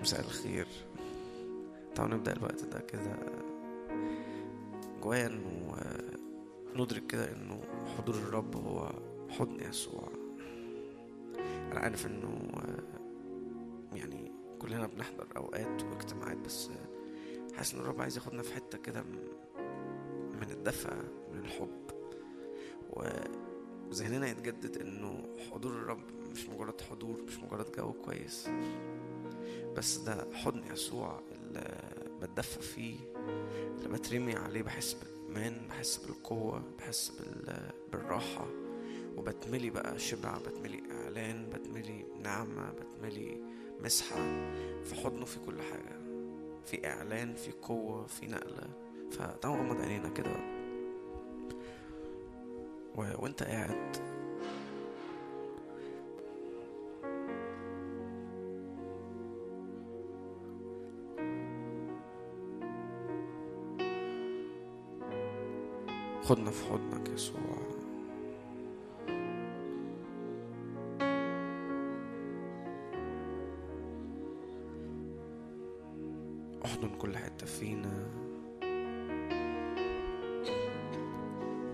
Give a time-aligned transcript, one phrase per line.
[0.00, 0.66] مساء الخير.
[1.94, 3.16] تعالوا نبدأ الوقت ده كده.
[5.02, 5.40] جوان
[6.76, 7.60] وندرك كده إنه
[7.98, 8.92] حضور الرب هو
[9.28, 10.08] حضن يسوع.
[11.72, 12.48] أنا عارف إنه
[13.92, 16.70] يعني كلنا بنحضر أوقات واجتماعات بس
[17.54, 21.90] حاسس إن الرب عايز ياخدنا في حتة كده من الدفى من الحب.
[22.90, 28.48] وذهننا يتجدد إنه حضور الرب مش مجرد حضور مش مجرد جو كويس.
[29.76, 31.78] بس ده حضن يسوع اللي
[32.22, 32.96] بتدفى فيه
[33.78, 37.12] اللي بترمي عليه بحس بالإيمان بحس بالقوة بحس
[37.92, 38.46] بالراحة
[39.16, 43.42] وبتملي بقى شبع بتملي إعلان بتملي نعمة بتملي
[43.80, 44.16] مسحة
[44.84, 46.00] في حضنه في كل حاجة
[46.66, 48.68] في إعلان في قوة في نقلة.
[49.10, 50.36] فتعالوا غمض عينينا كده.
[52.96, 53.02] و...
[53.18, 53.96] وأنت قاعد
[66.30, 67.40] خدنا في حضنك يسوع.
[76.64, 78.10] أحضن كل حتة فينا.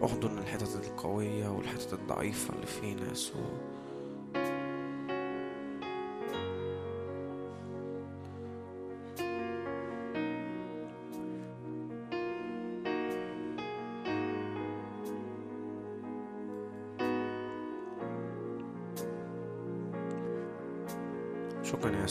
[0.04, 3.75] أحضن الحتت القوية والحتت الضعيفة اللي فينا يسوع.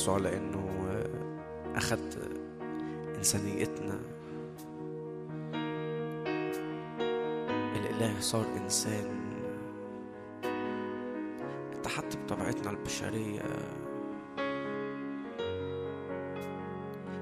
[0.05, 1.03] يسوع لأنه
[1.75, 2.39] أخذت
[3.17, 3.99] إنسانيتنا.
[7.75, 9.33] الإله صار إنسان
[11.73, 13.41] اتحدت بطبيعتنا البشرية.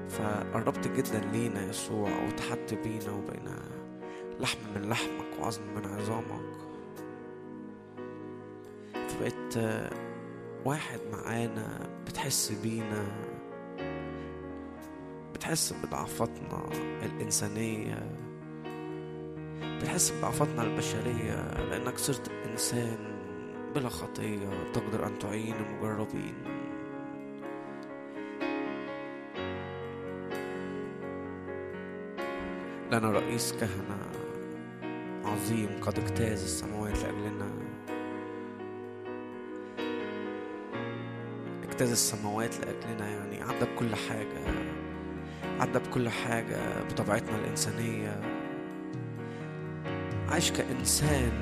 [0.08, 3.62] فقربت جدا لينا يسوع واتحدت بينا وبقينا
[4.40, 6.54] لحم من لحمك وعظم من عظامك.
[9.08, 9.56] فبقيت
[10.64, 13.06] واحد معانا بتحس بينا
[15.34, 16.68] بتحس بضعفاتنا
[17.02, 18.10] الإنسانية
[19.62, 22.98] بتحس بضعفاتنا البشرية لأنك صرت إنسان
[23.74, 26.34] بلا خطية تقدر أن تعين المجربين
[32.92, 33.98] لنا رئيس كهنة
[35.24, 37.63] عظيم قد اجتاز السماوات لأجلنا.
[41.74, 44.54] اجتاز السماوات لأجلنا يعني عدى بكل حاجة
[45.60, 48.20] عدى بكل حاجة بطبيعتنا الإنسانية.
[50.28, 51.32] عايش كإنسان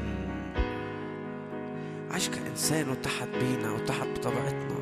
[2.10, 4.76] عايش كإنسان واتحد بينا واتحد بطبيعتنا.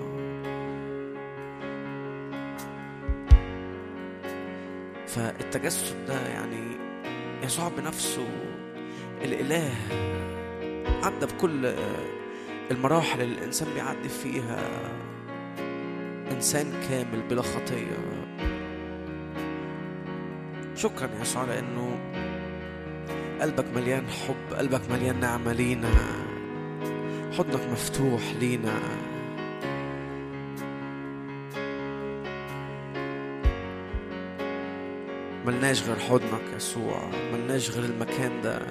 [5.06, 6.76] فالتجسد ده يعني
[7.42, 8.28] يسوع بنفسه.
[9.22, 9.70] الإله
[11.02, 11.74] عدى بكل
[12.70, 14.90] المراحل اللي الإنسان بيعدي فيها.
[16.40, 17.96] إنسان كامل بلا خطية.
[20.74, 21.98] شكرا يا يسوع لأنه
[23.40, 25.90] قلبك مليان حب قلبك مليان نعمة لينا.
[27.38, 28.80] حضنك مفتوح لينا.
[35.46, 38.66] ملناش غير حضنك يسوع ملناش غير المكان ده.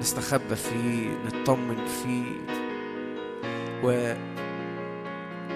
[0.00, 2.58] نستخبى فيه نطمن فيه.
[3.84, 4.14] و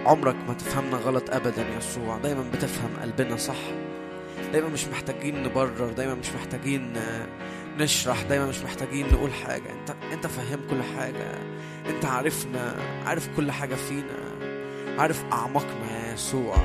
[0.07, 2.19] عمرك ما تفهمنا غلط ابدا يسوع.
[2.19, 3.55] دايما بتفهم قلبنا صح.
[4.53, 6.93] دايما مش محتاجين نبرر دايما مش محتاجين
[7.79, 9.73] نشرح دايما مش محتاجين نقول حاجة.
[9.81, 11.35] انت انت فاهم كل حاجة.
[11.87, 12.77] انت عارفنا
[13.07, 14.19] عارف كل حاجة فينا.
[14.99, 16.57] عارف أعماقنا يا يسوع.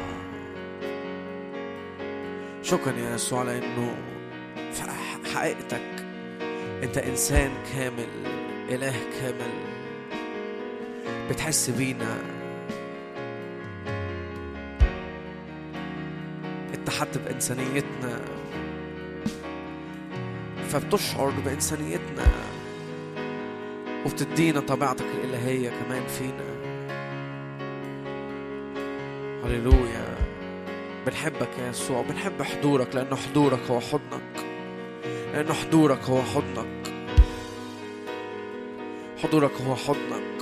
[2.63, 3.97] شكرا يا يسوع لأنه
[4.73, 4.83] في
[5.35, 6.05] حقيقتك
[6.83, 8.07] انت إنسان كامل
[8.69, 9.53] إله كامل.
[11.29, 12.17] بتحس بينا
[16.97, 18.21] اتحدت بإنسانيتنا.
[20.69, 22.31] فبتشعر بإنسانيتنا
[24.05, 26.57] وبتدينا طبيعتك الإلهية كمان فينا.
[29.45, 30.17] هللويا.
[31.05, 34.45] بنحبك يا يسوع بنحب حضورك لأنه حضورك هو حضنك.
[35.33, 36.93] لأنه حضورك هو حضنك.
[39.23, 40.36] حضورك هو حضنك.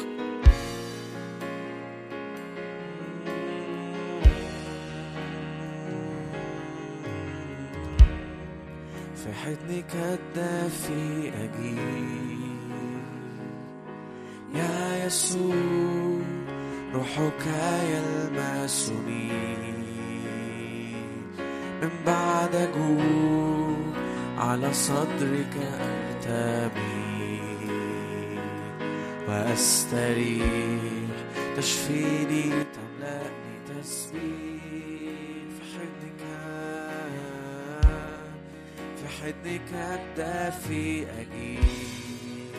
[9.46, 12.66] حضني كدافي أجيب.
[14.56, 16.20] يا يسوع
[16.94, 17.46] روحك
[17.94, 19.32] يلمسني
[21.82, 23.76] من بعد جوع
[24.38, 27.42] على صدرك أرتمي
[29.28, 31.10] وأستريح
[31.58, 32.65] تشفيني
[39.46, 42.56] حضنك الدافي أجيب.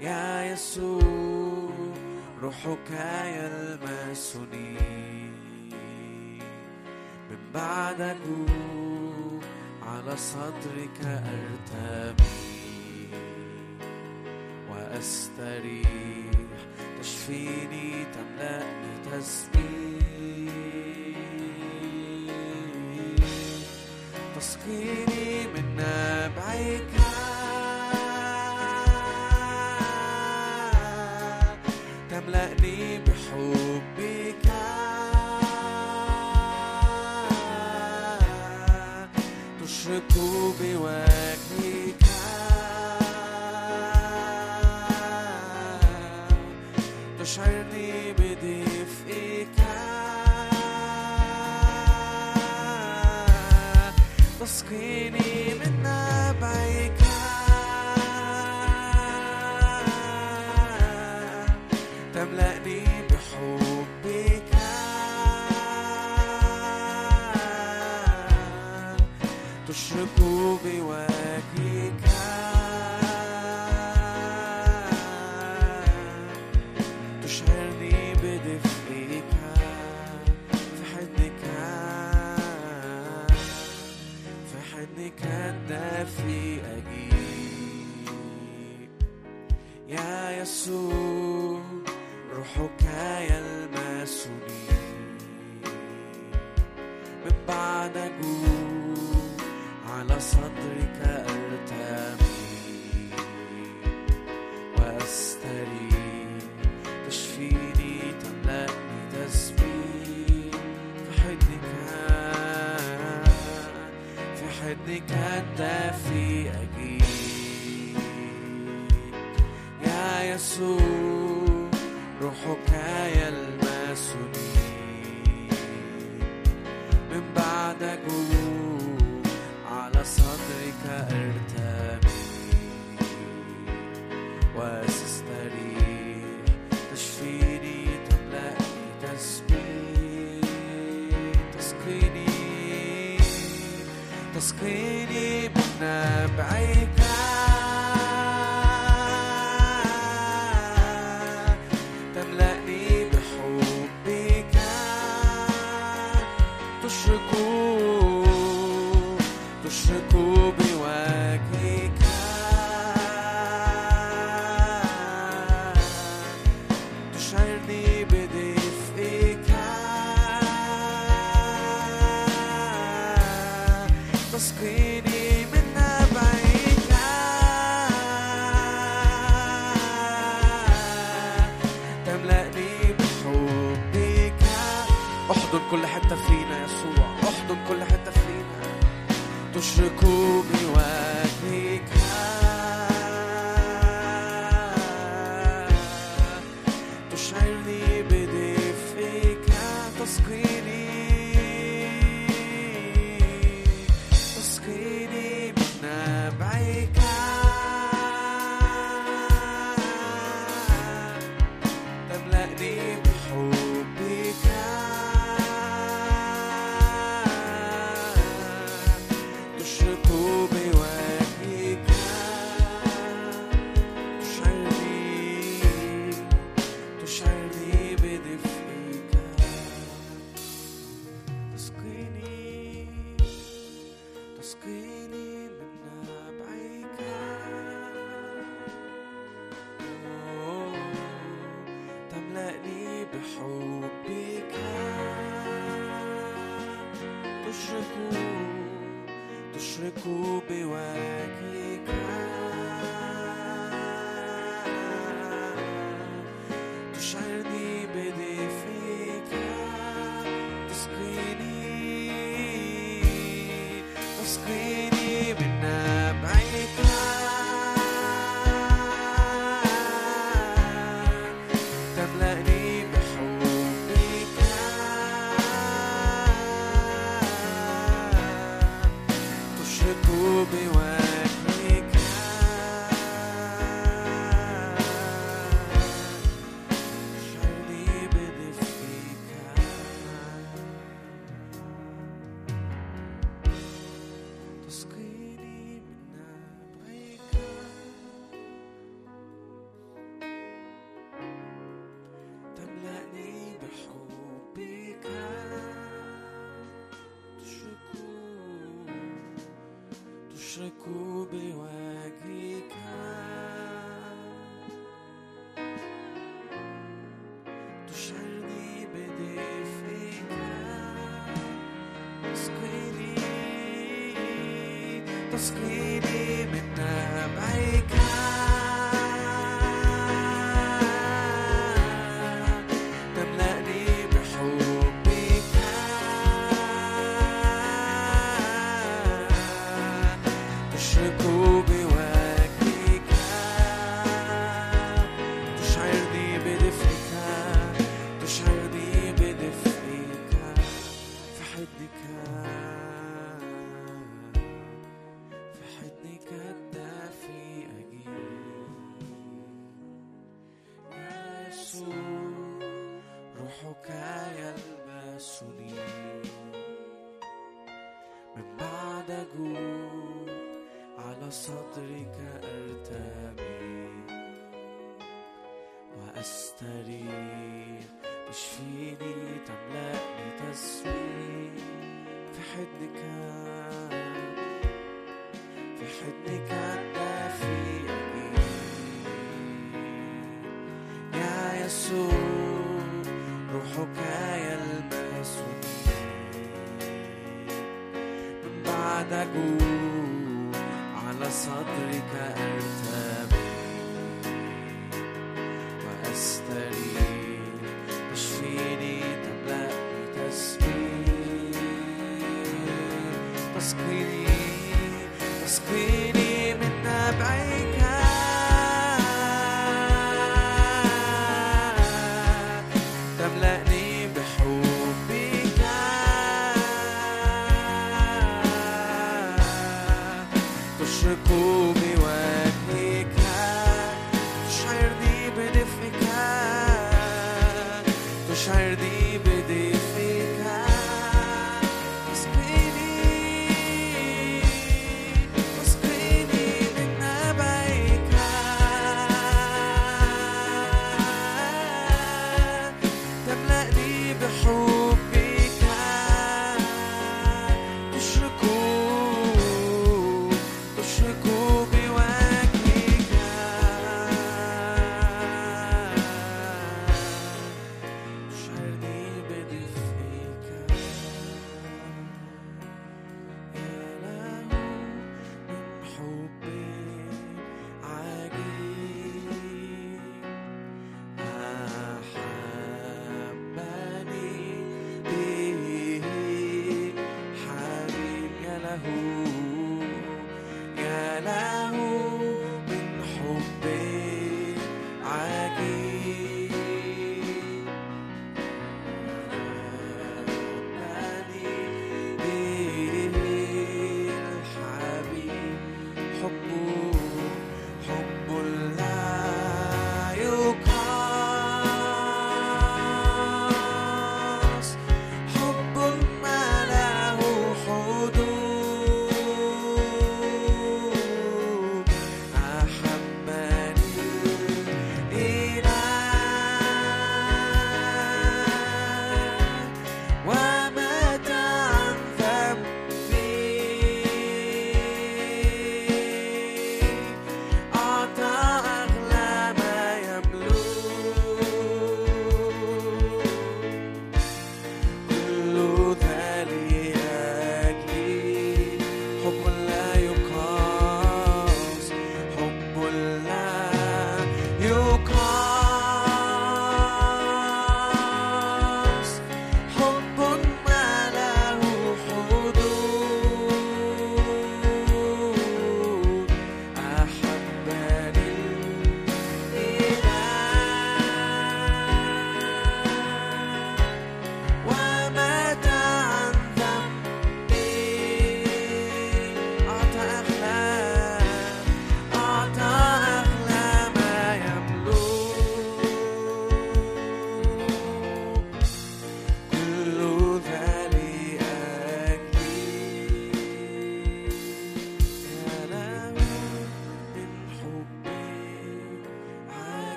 [0.00, 1.68] يا يسوع
[2.42, 2.90] روحك
[3.24, 4.78] يلمسني.
[7.30, 8.16] من بعدك
[9.82, 12.28] على صدرك أرتمي.
[14.70, 15.88] وأستريح
[17.00, 19.77] تشفيني تملأني تسبيح.
[24.38, 26.97] تسقيني من نبعك.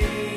[0.00, 0.33] day.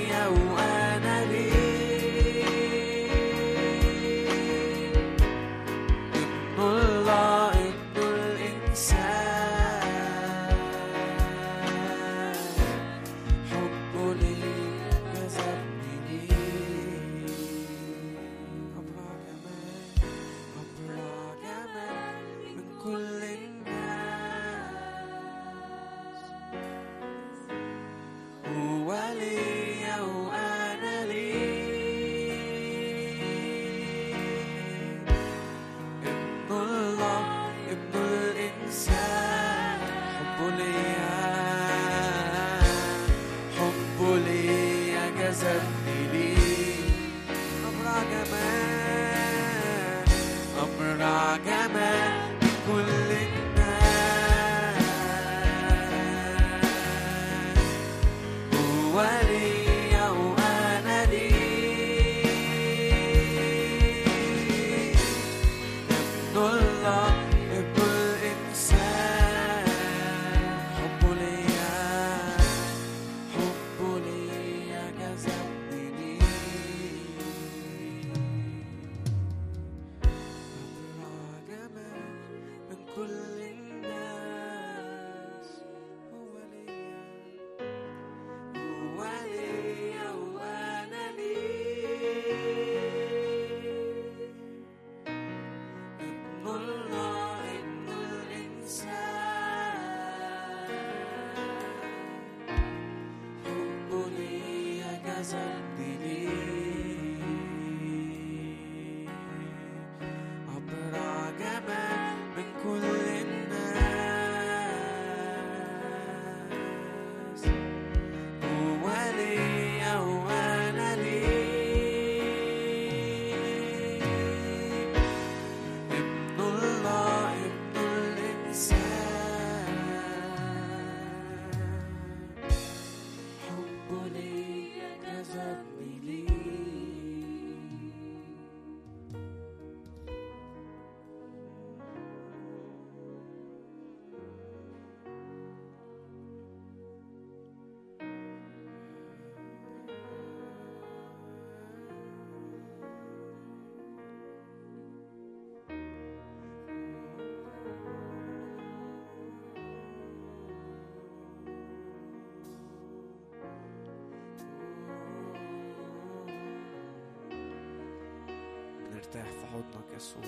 [169.54, 170.24] حضنك يسوع.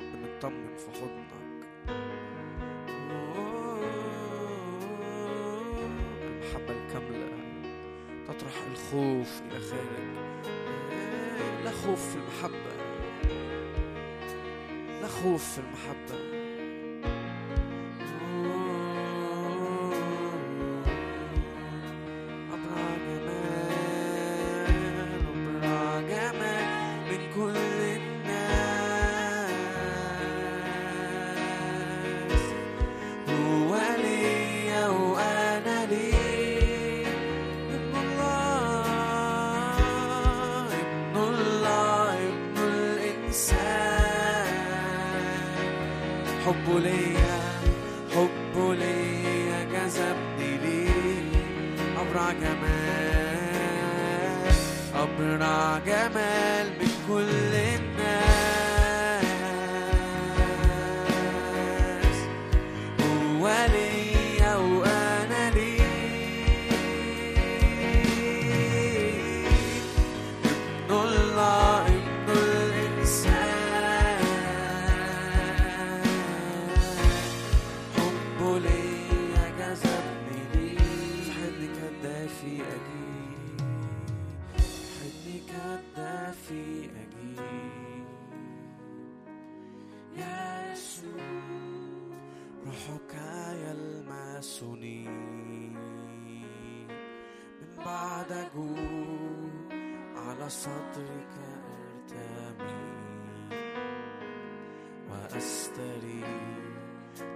[0.00, 1.34] بنطمن في حضنك
[6.22, 7.28] المحبة الكاملة
[8.28, 10.14] تطرح الخوف إلى خارج
[11.64, 12.74] لا خوف في المحبة.
[15.00, 16.23] لا خوف في المحبة.
[98.24, 98.56] عدج
[100.16, 101.34] على صدرك
[101.74, 102.74] أرتمي
[105.10, 106.28] وأستريح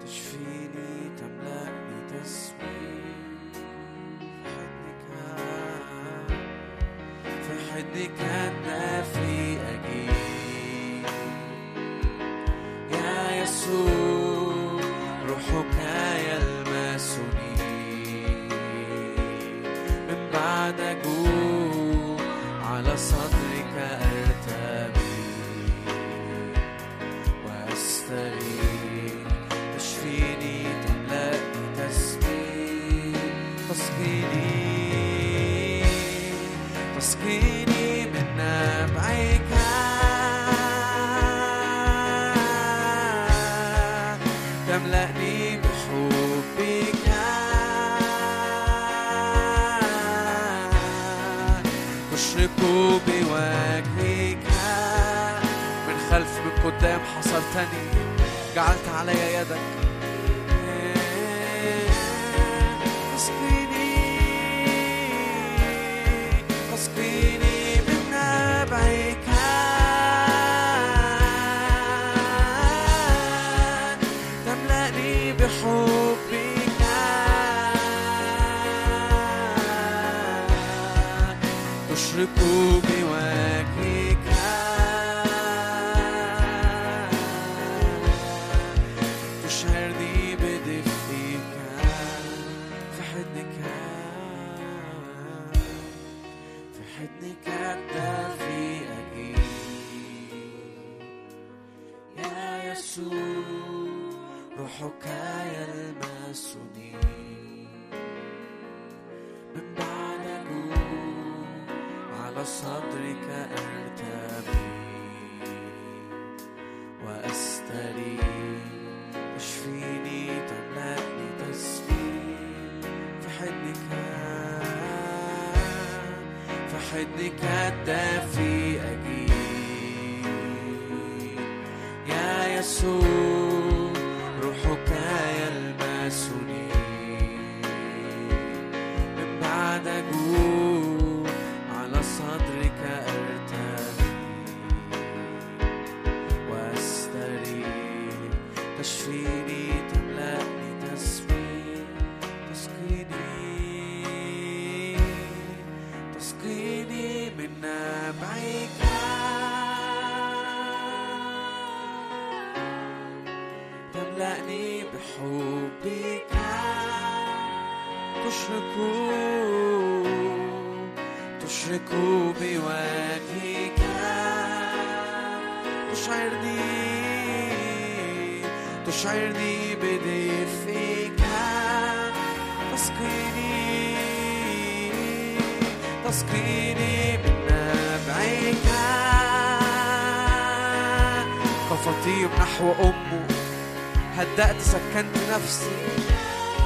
[0.01, 3.09] تشفيني تملأني تسبيح
[7.25, 9.38] في حضنك الدافئ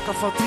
[0.04, 0.41] Tá faltando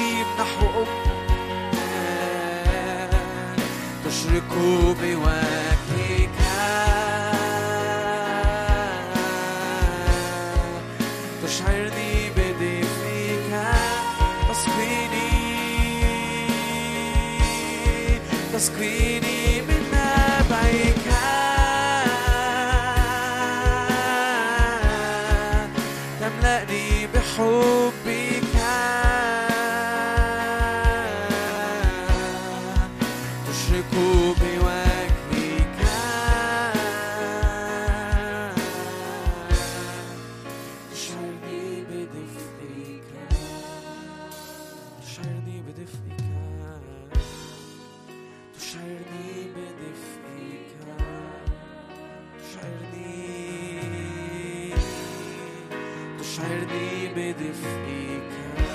[56.35, 58.67] شردی به دفعی کرد.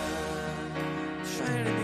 [1.25, 1.80] شردی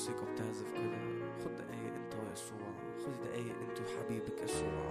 [0.00, 0.98] الموسيقى بتعزف كده.
[1.44, 2.72] خد دقايق انت ويسوع
[3.04, 4.90] خد دقايق انت وحبيبك يسوع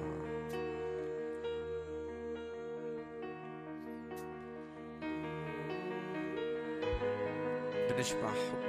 [7.89, 8.63] بنشبع حب.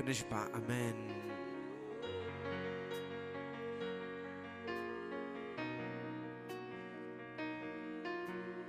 [0.00, 1.08] بنشبع أمان.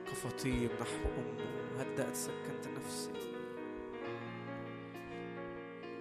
[0.08, 1.82] كفطيم نحو أمه.
[1.82, 3.27] هدأت سكنت نفسي.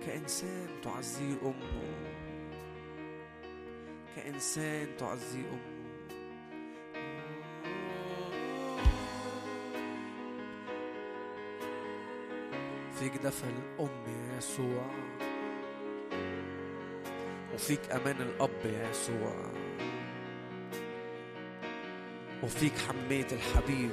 [0.07, 1.83] كإنسان تعزيه أمه.
[4.17, 5.77] كإنسان تعزيه أمه.
[12.99, 14.91] فيك دفى الأم يا يسوع.
[17.55, 19.53] وفيك أمان الأب يا يسوع.
[22.43, 23.91] وفيك حمية الحبيب.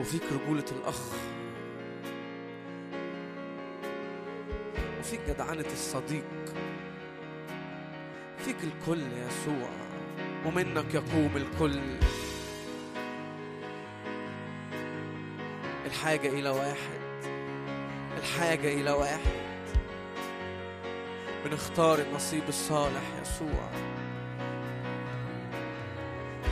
[0.00, 1.12] وفيك رجولة الأخ.
[5.28, 6.24] جدعنة الصديق.
[8.38, 9.70] فيك الكل يسوع
[10.46, 11.80] ومنك يقوم الكل.
[15.86, 17.06] الحاجة إلى واحد
[18.18, 19.36] الحاجة إلى واحد.
[21.44, 23.70] بنختار النصيب الصالح يسوع.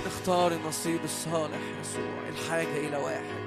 [0.07, 2.29] نختار النصيب الصالح يسوع.
[2.29, 3.44] الحاجة إلى واحد.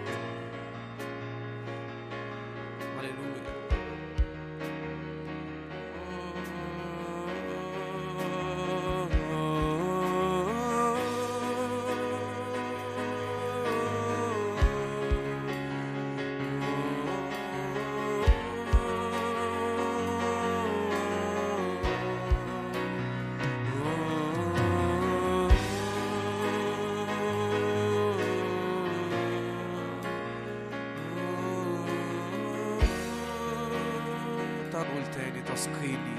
[34.88, 36.16] نقول تاني تسقيني.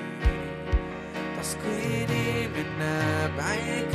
[1.40, 3.94] تسقيني من نبعك.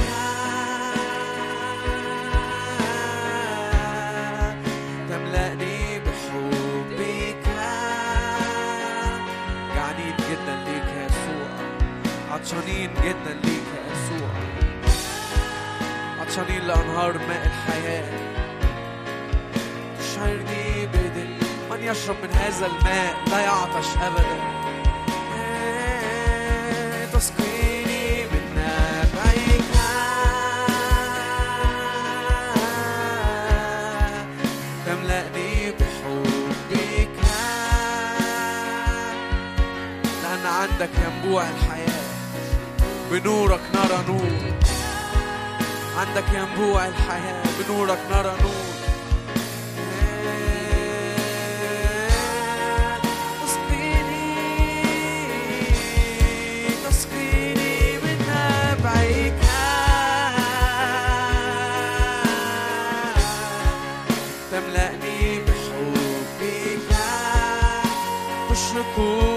[5.09, 7.45] تملأني بحبك.
[9.75, 11.49] جعانين جدا ليك يا يسوع.
[12.31, 14.29] عطشانين جدا ليك يا يسوع.
[16.21, 18.33] عطشانين لأنهار ماء الحياة.
[19.99, 21.33] تشعرني بدل
[21.71, 24.52] من يشرب من هذا الماء لا يعطش أبداً.
[41.23, 42.03] ينبوع الحياة.
[43.11, 44.53] بنورك نرى نور.
[45.97, 47.43] عندك ينبوع الحياة.
[47.59, 48.73] بنورك نرى نور.
[68.95, 69.32] cool.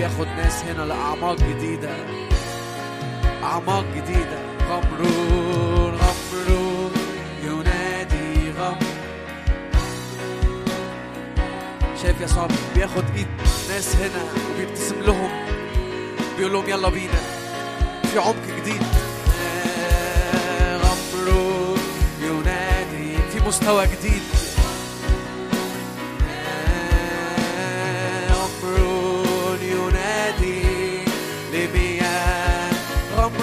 [0.00, 1.90] بياخد ناس هنا لأعماق جديدة.
[3.42, 4.38] أعماق جديدة.
[4.68, 6.92] غمرون غمرون
[7.44, 8.76] ينادي غم.
[12.02, 13.26] شايف يسوع بياخد إيد
[13.68, 15.30] ناس هنا وبيبتسم لهم.
[16.36, 17.20] بيقول لهم يلا بينا.
[18.12, 18.82] في عمق جديد.
[20.84, 21.78] غمرون
[22.22, 23.16] ينادي.
[23.32, 24.22] في مستوى جديد.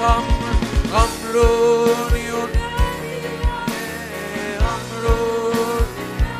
[0.00, 0.54] غمر
[0.92, 1.36] غمر
[2.16, 2.60] ينادي
[4.58, 5.04] غمر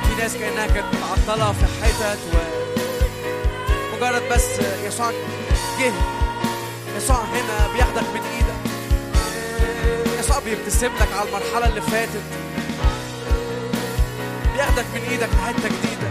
[0.02, 2.36] في ناس كأنها كانت متعطلة في حتت و.
[3.96, 4.46] مجرد بس
[4.84, 5.11] يسوع
[5.78, 5.92] جه.
[6.96, 8.61] يسوع هنا بياخدك من إيدك.
[10.18, 12.22] يسوع بيبتسم لك على المرحلة اللي فاتت.
[14.54, 16.11] بياخدك من إيدك لحتة جديدة.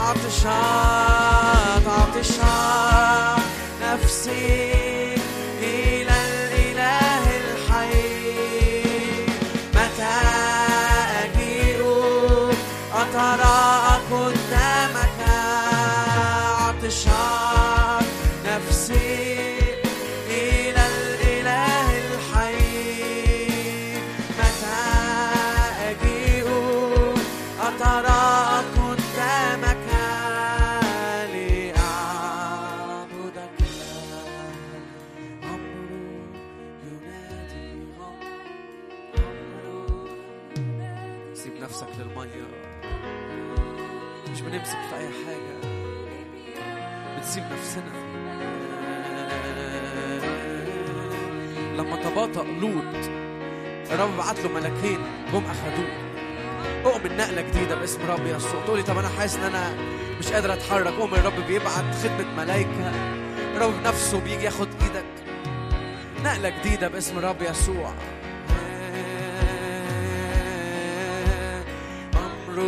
[0.00, 1.21] عطشان
[1.92, 3.40] عطشان
[3.82, 4.72] نفسي
[5.62, 8.84] إلى الإله الحي.
[9.74, 10.18] متى
[11.24, 11.80] أجيء
[12.94, 14.91] أتراءى قدامك
[59.22, 59.74] حاسس إن أنا
[60.18, 60.94] مش قادر أتحرك.
[61.00, 62.92] أؤمن الرب بيبعت خدمة ملايكة.
[63.56, 65.04] الرب نفسه بيجي ياخد إيدك.
[66.24, 67.92] نقلة جديدة باسم رب يسوع.
[72.14, 72.58] أمر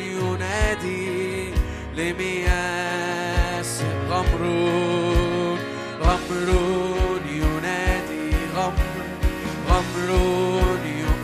[0.00, 1.54] ينادي
[1.96, 3.64] لمياه
[4.08, 4.42] غمر
[6.02, 6.48] غمر
[7.30, 8.30] ينادي.
[8.56, 9.04] غمر
[9.68, 10.10] غمر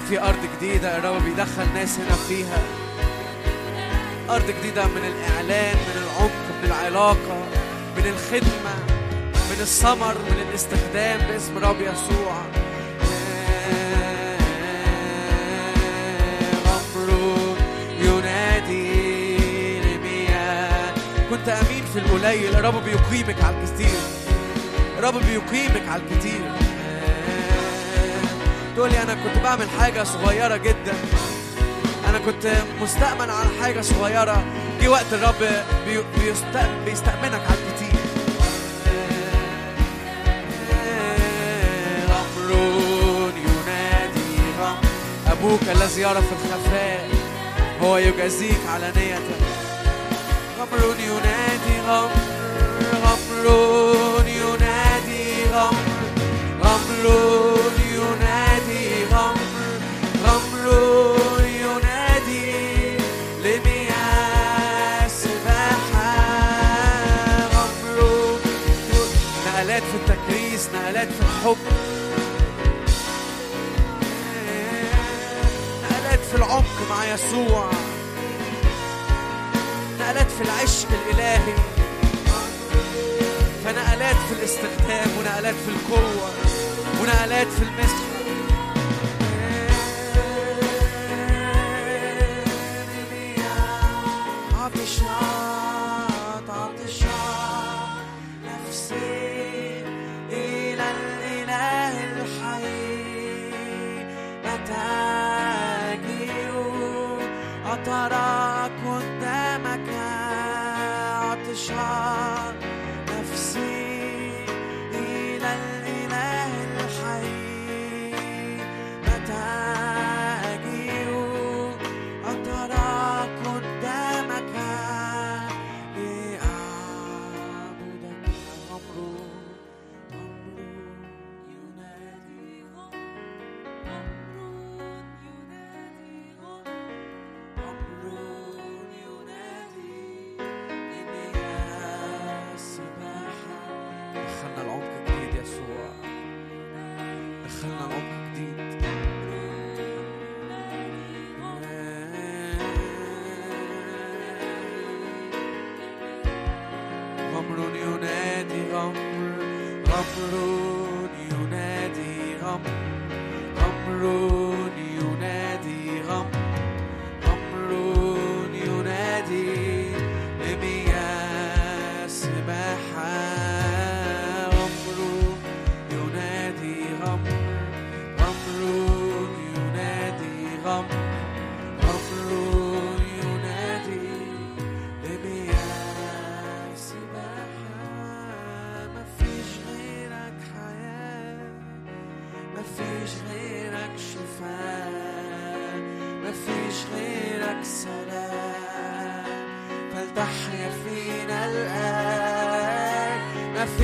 [0.08, 2.62] في أرض جديدة الرب بيدخل ناس هنا فيها.
[4.77, 7.39] جديدة من الإعلان من العمق من العلاقة
[7.97, 8.74] من الخدمة
[9.51, 12.37] من الثمر من الاستخدام باسم رب يسوع.
[16.66, 17.09] غمر
[18.01, 19.39] ينادي
[19.79, 20.95] لمياه.
[21.31, 23.99] كنت أمين في القليل الرب بيقيمك على الكثير.
[24.99, 26.53] الرب بيقيمك على الكثير.
[28.77, 30.95] تقولي أنا كنت بعمل حاجة صغيرة جدا.
[32.09, 32.53] أنا كنت
[32.83, 34.45] مستأمن على حاجة صغيرة.
[34.87, 35.39] جه وقت الرب
[35.87, 38.01] بي- بيست- بيستأمنك على الكتير.
[42.09, 42.51] غمر
[43.37, 44.37] ينادي
[45.26, 47.09] أبوك الذي يرى في الخفاء
[47.82, 49.18] هو يجازيك علانية
[50.59, 52.11] غمر ينادي غمر
[53.05, 55.74] غمر ينادي غمر
[56.64, 57.55] غمر
[71.47, 71.57] الحب.
[75.82, 77.70] نقلات في العمق مع يسوع.
[80.01, 81.55] نقلات في العشق الإلهي.
[83.64, 86.30] فنقلات في الاستخدام ونقلات في القوة
[87.01, 88.05] ونقلات في المسح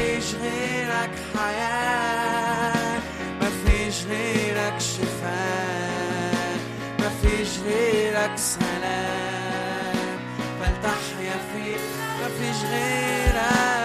[0.02, 3.00] مفيش غيرك حياة
[3.42, 6.56] مفيش غيرك شفاء
[7.00, 10.18] مفيش غيرك سلام
[10.60, 11.80] فلتحيا فيك
[12.22, 13.81] مفيش غيرك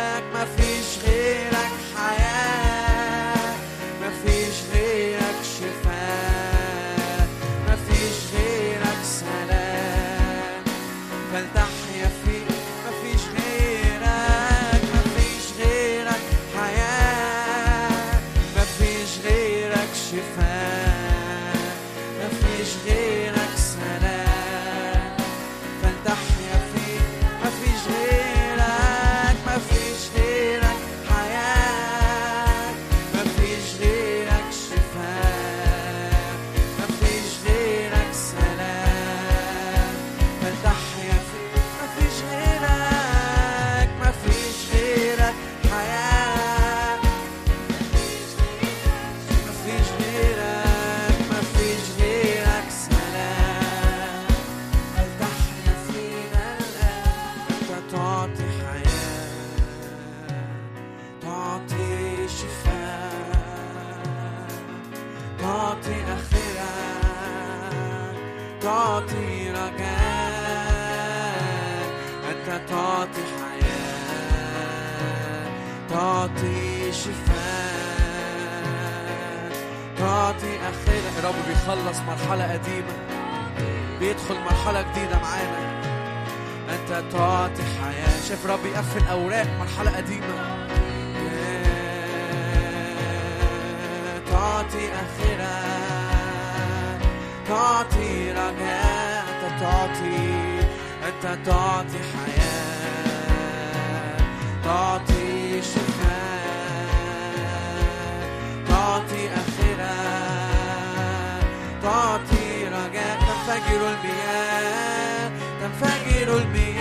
[81.98, 82.94] خلص مرحلة قديمة.
[84.00, 85.82] بيدخل مرحلة جديدة معانا.
[86.70, 88.22] أنت تعطي حياة.
[88.28, 90.68] شايف رب يقفل أوراق مرحلة قديمة.
[94.32, 95.58] تعطي آخرة.
[97.48, 99.26] تعطي رجاء.
[99.30, 100.60] أنت تعطي.
[101.08, 103.18] أنت تعطي حياة.
[104.64, 105.97] تعطي شفاء.
[113.58, 115.32] تنفجر المياه
[115.62, 116.78] تنفجر المياه.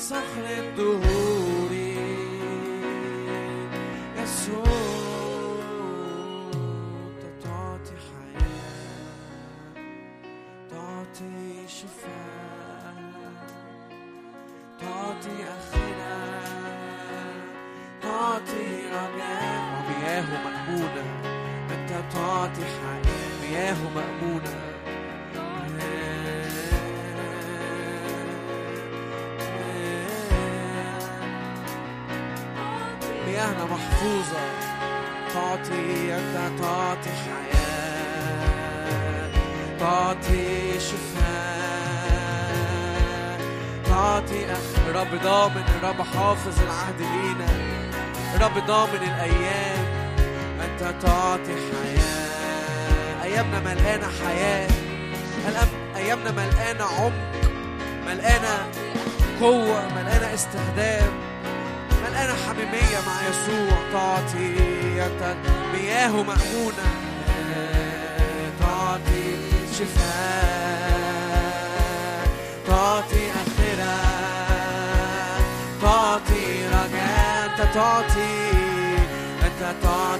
[0.09, 1.71] صخر الدهور
[4.17, 4.63] يسوع.
[7.43, 8.49] تعطي حياة
[10.69, 12.95] تعطي شفاء
[14.79, 15.37] تعطي
[18.01, 19.59] تعطي رجاء.
[20.45, 21.05] مأمونة
[21.71, 23.29] أنت تعطي حياة.
[23.41, 24.68] مياه مأمونة
[33.39, 34.43] مياهنا محفوظة.
[35.33, 38.49] تعطي أنت تعطي حياة.
[39.79, 41.29] تعطي شفاء.
[43.85, 47.47] تعطي أخ رب ضامن رب حافظ العهد لينا.
[48.41, 49.85] رب ضامن الأيام.
[50.61, 53.23] أنت تعطي حياة.
[53.23, 54.69] أيامنا ملقانة حياة.
[55.95, 57.41] أيامنا ملقانة عمق.
[58.07, 58.67] ملقانة
[59.41, 61.28] قوة ملقانة استخدام.
[62.19, 64.55] ملقانة حميمية مع يسوع تعطي
[65.73, 66.89] مياه مأمونة.
[68.59, 69.35] تعطي
[69.79, 70.89] شفاء.
[72.67, 73.97] تعطي آخرة.
[75.81, 77.45] تعطي رجاء.
[77.45, 78.51] أنت تعطي.
[79.43, 80.18] أنت تعطي.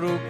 [0.00, 0.29] تخرج من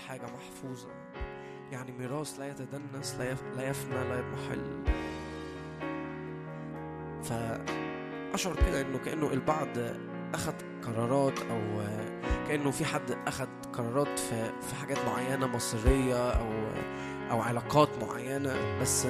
[0.00, 0.88] حاجة محفوظة.
[1.72, 4.84] يعني ميراث لا يتدنس لا يف- لا يفنى لا يضمحل
[7.22, 9.68] فأشعر كده إنه كأنه البعض
[10.34, 11.60] أخذ قرارات أو
[12.48, 16.48] كأنه في حد أخذ قرارات في في حاجات معينة مصيرية أو
[17.30, 18.78] أو علاقات معينة.
[18.80, 19.06] بس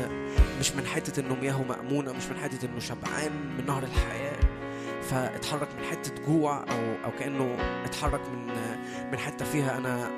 [0.61, 4.41] مش من حتة إنه مياهه مأمونة مش من حتة إنه شبعان من نهر الحياة.
[5.03, 8.47] فاتحرك من حتة جوع أو أو كأنه اتحرك من
[9.13, 10.11] من حتة فيها أنا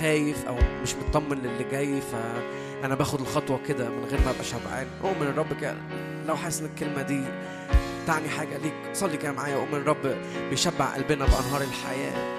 [0.00, 4.86] خايف أو مش مطمن للي جاي فأنا باخد الخطوة كده من غير ما أبقى شبعان.
[5.04, 5.76] أؤمن الرب كده
[6.26, 7.20] لو حاسس إن الكلمة دي
[8.06, 9.56] تعني حاجة ليك صلي كده معايا.
[9.56, 10.16] أؤمن الرب
[10.50, 12.36] بيشبع قلبنا بأنهار الحياة.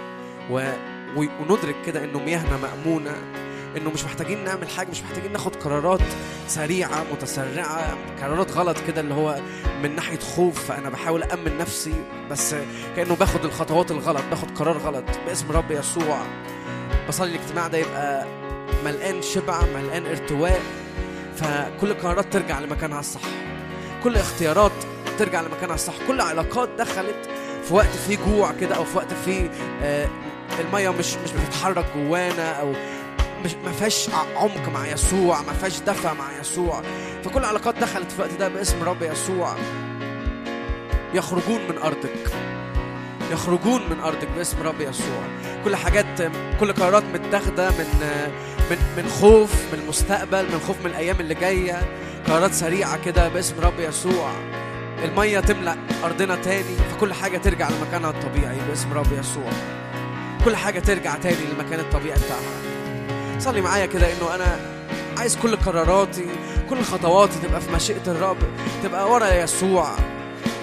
[0.51, 0.71] و...
[1.17, 3.15] وندرك كده إنه مياهنا مأمونة
[3.77, 6.01] إنه مش محتاجين نعمل حاجة مش محتاجين ناخد قرارات
[6.47, 9.39] سريعة متسرعة قرارات غلط كده اللي هو
[9.83, 10.65] من ناحية خوف.
[10.65, 11.93] فأنا بحاول أأمن نفسي
[12.29, 12.55] بس
[12.95, 16.21] كأنه باخد الخطوات الغلط باخد قرار غلط باسم رب يسوع.
[17.07, 18.25] بصلي الاجتماع ده يبقى
[18.85, 20.61] ملقان شبع ملقان ارتواء.
[21.37, 23.21] فكل القرارات ترجع لمكانها الصح.
[24.03, 24.71] كل اختيارات
[25.19, 25.93] ترجع لمكانها الصح.
[26.07, 27.29] كل علاقات دخلت
[27.67, 29.51] في وقت فيه جوع كده أو في وقت فيه
[29.81, 30.07] آه،
[30.59, 32.73] المية مش مش بتتحرك جوانا أو
[33.45, 36.81] مش ما فيهاش عمق مع يسوع ما فيهاش دفع مع يسوع.
[37.25, 39.55] فكل العلاقات دخلت في الوقت ده باسم رب يسوع.
[41.13, 42.31] يخرجون من أرضك.
[43.31, 45.23] يخرجون من أرضك باسم رب يسوع.
[45.63, 46.05] كل حاجات
[46.59, 47.87] كل قرارات متاخدة من
[48.71, 51.81] من من خوف من المستقبل من خوف من الأيام اللي جاية.
[52.27, 54.31] قرارات سريعة كده باسم رب يسوع.
[55.03, 59.51] المية تملأ أرضنا تاني فكل حاجة ترجع لمكانها الطبيعي باسم رب يسوع.
[60.45, 63.39] كل حاجة ترجع تاني للمكان الطبيعي بتاعها.
[63.39, 64.59] صلي معايا كده إنه أنا
[65.17, 66.25] عايز كل قراراتي
[66.69, 68.37] كل خطواتي تبقى في مشيئة الرب
[68.83, 69.91] تبقى ورا يسوع.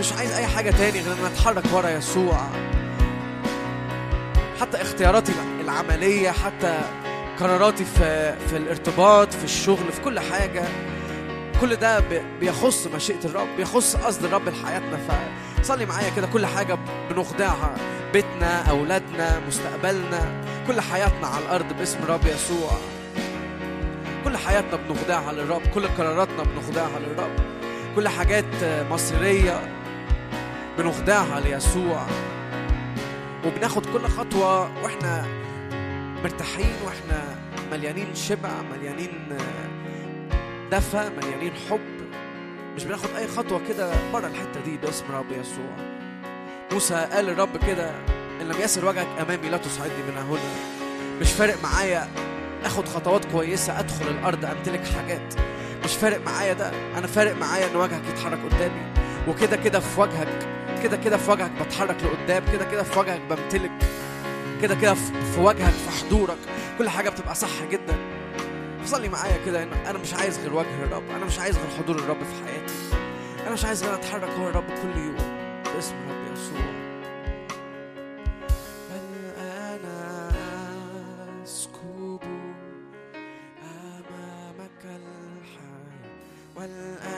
[0.00, 2.46] مش عايز أي حاجة تاني غير ان اتحرك ورا يسوع.
[4.60, 6.78] حتى اختياراتي العملية حتى
[7.40, 10.64] قراراتي في في الارتباط في الشغل في كل حاجة.
[11.60, 12.00] كل ده
[12.40, 14.98] بيخص مشيئة الرب بيخص قصد الرب لحياتنا.
[15.62, 16.78] فصلي معايا كده كل حاجة
[17.10, 17.74] بنخضعها
[18.12, 22.70] بيتنا أولادنا مستقبلنا كل حياتنا على الأرض باسم الرب يسوع.
[24.24, 27.36] كل حياتنا بنخضعها للرب كل قراراتنا بنخضعها للرب.
[27.96, 28.44] كل حاجات
[28.90, 29.60] مصيرية
[30.78, 32.06] بنخضعها ليسوع.
[33.46, 35.26] وبناخد كل خطوة وإحنا
[36.24, 37.36] مرتاحين وإحنا
[37.72, 39.38] مليانين شبع مليانين
[40.72, 41.80] دفى مليانين حب.
[42.76, 44.76] مش بناخد أي خطوة كده بره الحتة دي.
[44.76, 45.76] باسم رب يسوع.
[46.72, 47.90] موسى قال للرب كده
[48.40, 50.40] إن لم يسر وجهك أمامي لا تصعدني من هنا.
[51.20, 52.08] مش فارق معايا
[52.64, 55.34] آخد خطوات كويسة أدخل الأرض أمتلك حاجات.
[55.84, 56.70] مش فارق معايا ده.
[56.98, 58.82] أنا فارق معايا إن وجهك يتحرك قدامي.
[59.28, 60.46] وكده كده في وجهك
[60.84, 63.70] كده كده في وجهك بتحرك لقدام كده كده في وجهك بمتلك
[64.62, 66.36] كده كده في وجهك في حضورك.
[66.78, 67.96] كل حاجة بتبقى صح جدا.
[68.84, 72.18] فصلي معايا كده أنا مش عايز غير وجه الرب أنا مش عايز غير حضور الرب
[72.24, 72.74] في حياتي.
[73.46, 75.16] أنا مش عايز غير أتحرك هو الرب كل يوم.
[75.74, 76.64] باسم الرب يسوع.
[86.56, 87.13] والآن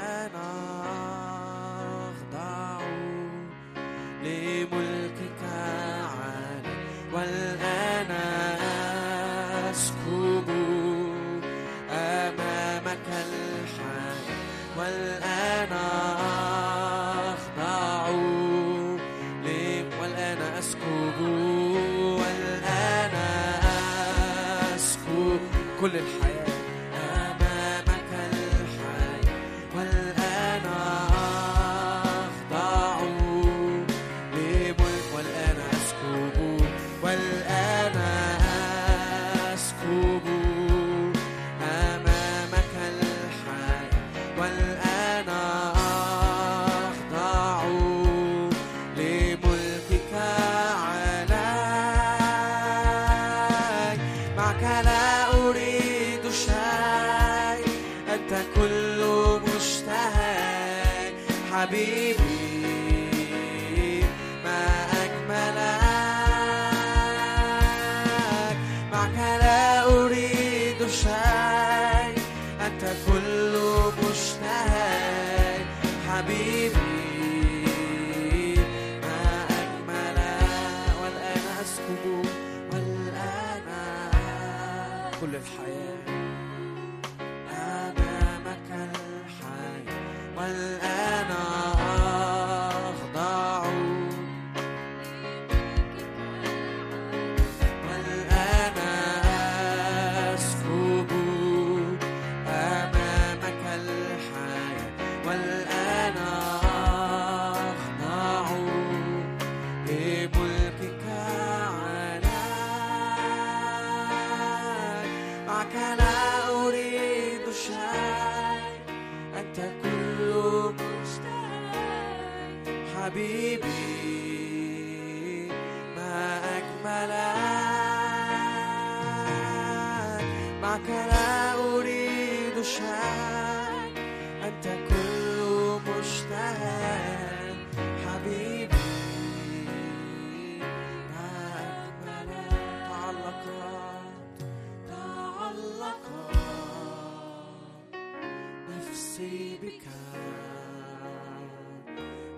[149.77, 149.87] بك.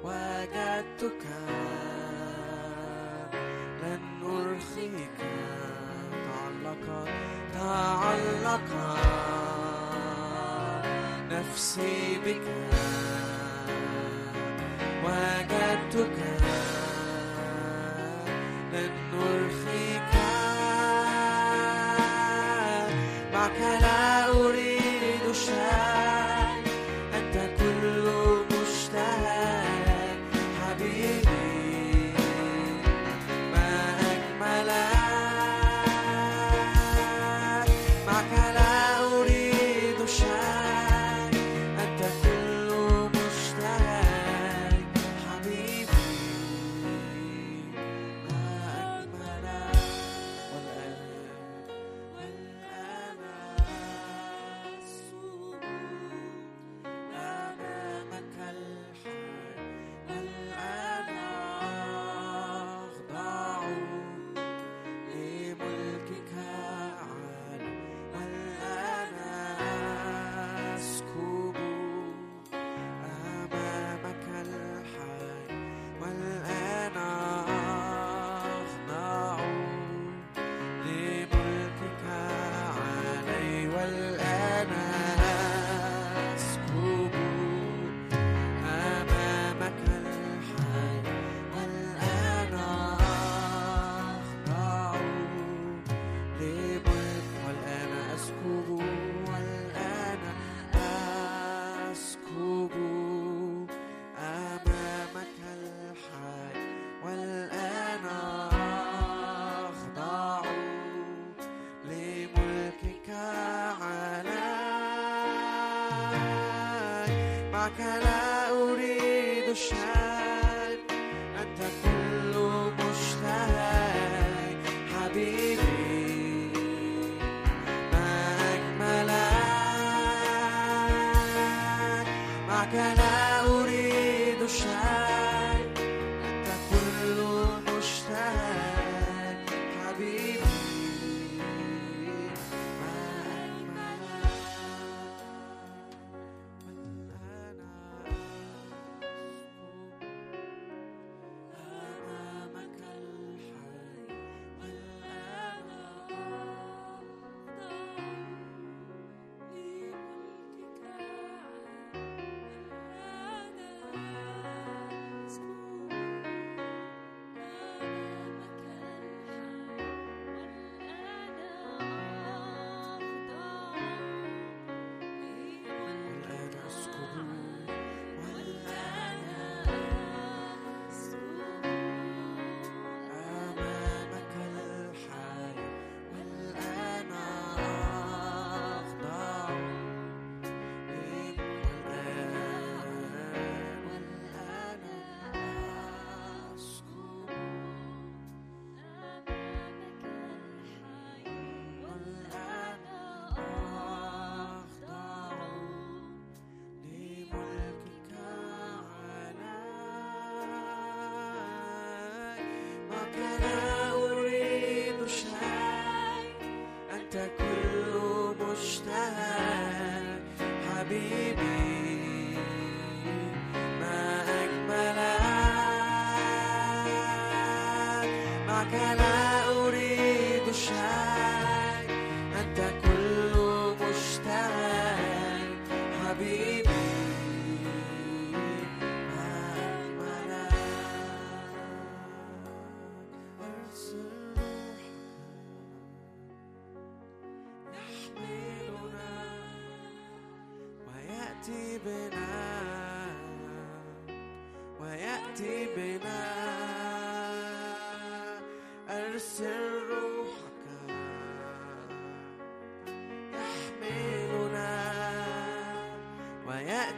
[0.05, 1.25] وجدتك
[3.83, 5.19] لن أرخيك.
[6.27, 7.09] تعلق
[7.55, 8.69] تعلق
[11.31, 12.47] نفسي بك.
[15.05, 16.28] وجدتك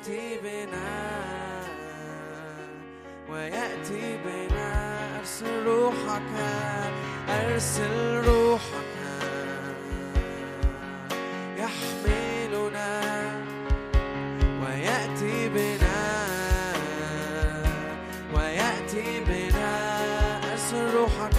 [0.01, 0.91] ويأتي بنا
[3.29, 4.71] ويأتي بنا.
[5.19, 6.33] أرسل روحك
[7.29, 8.97] أرسل روحك.
[11.59, 13.03] يحملنا
[14.63, 16.03] ويأتي بنا
[18.35, 19.73] ويأتي بنا.
[20.53, 21.39] أرسل روحك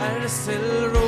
[0.00, 1.01] أرسل روحك.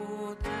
[0.00, 0.59] 不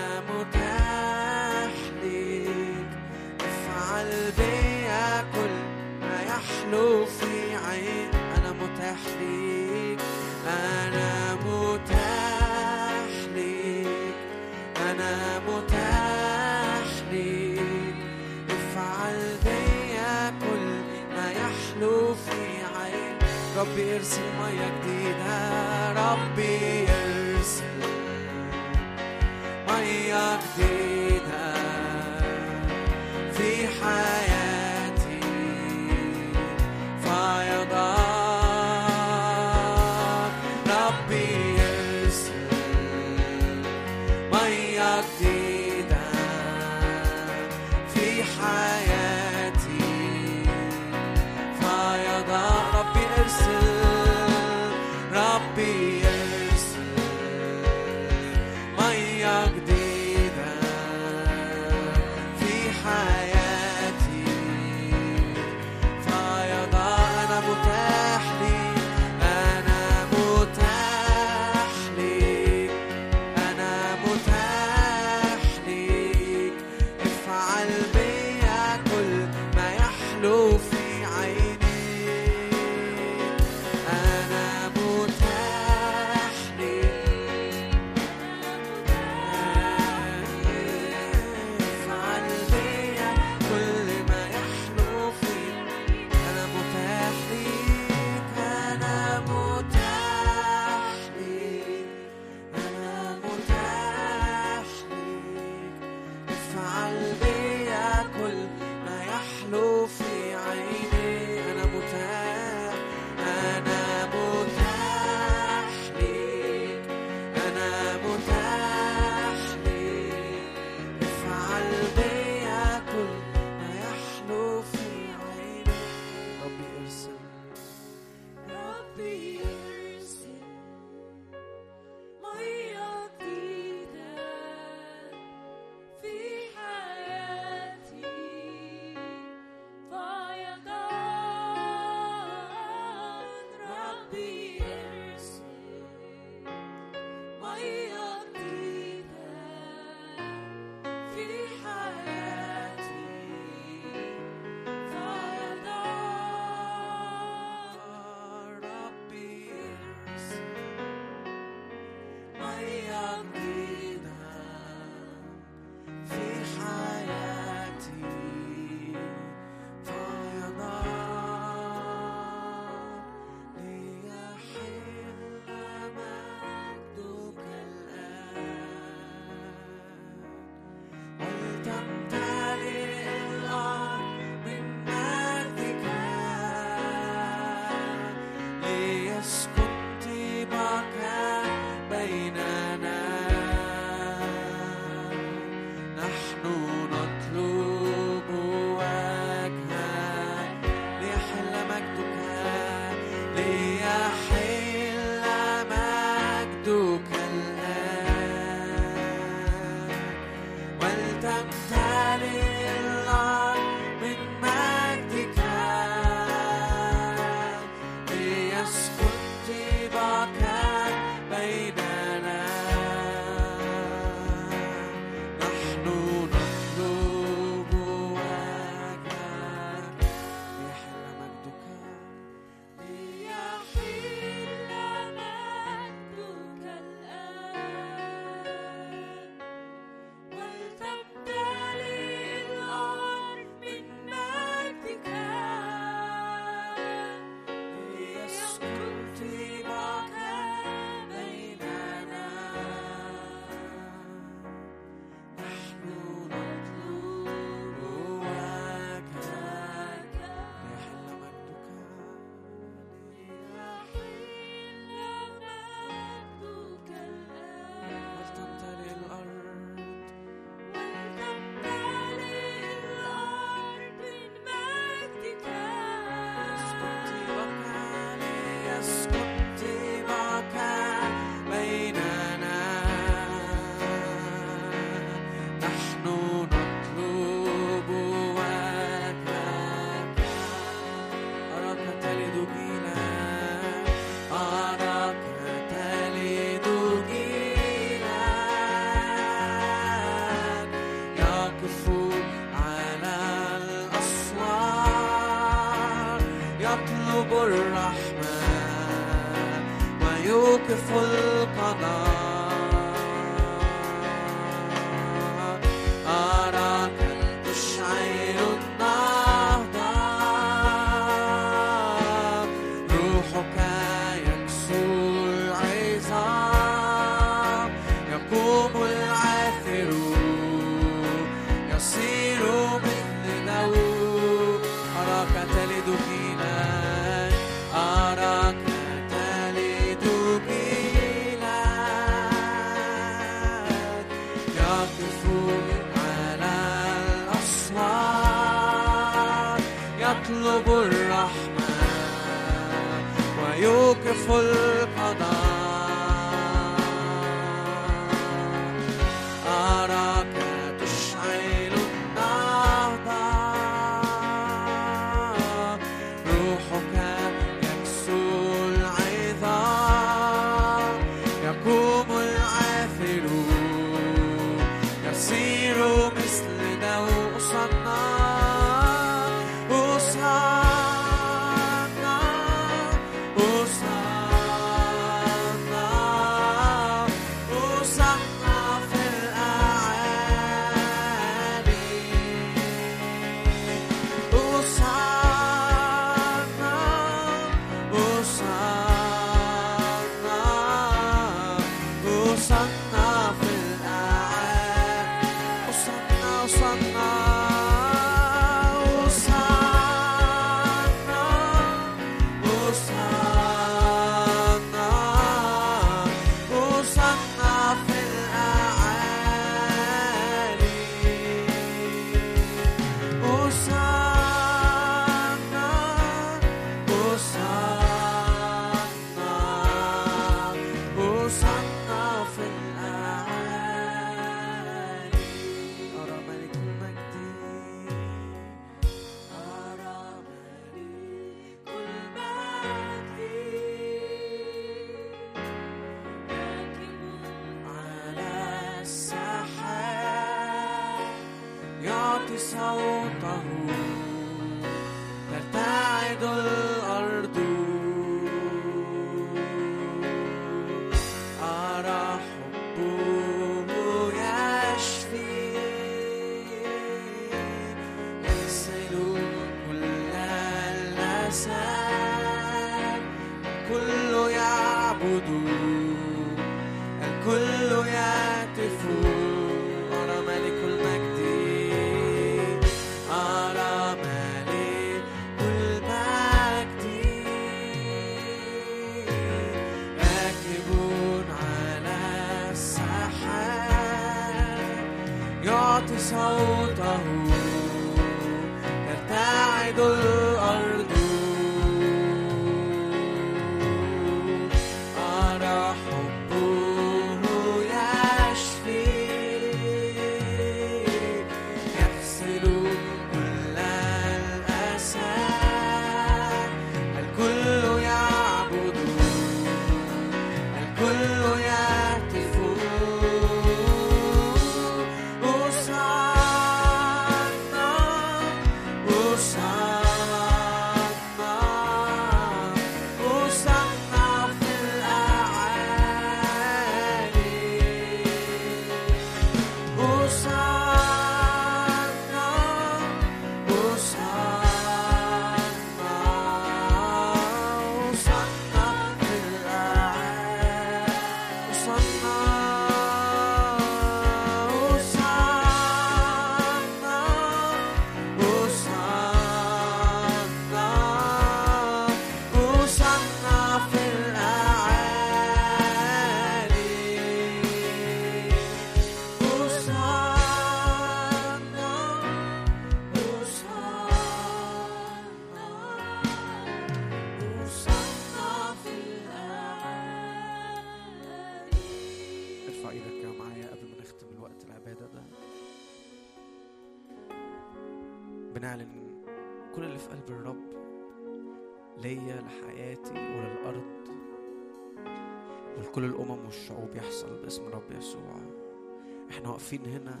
[599.30, 600.00] واقفين هنا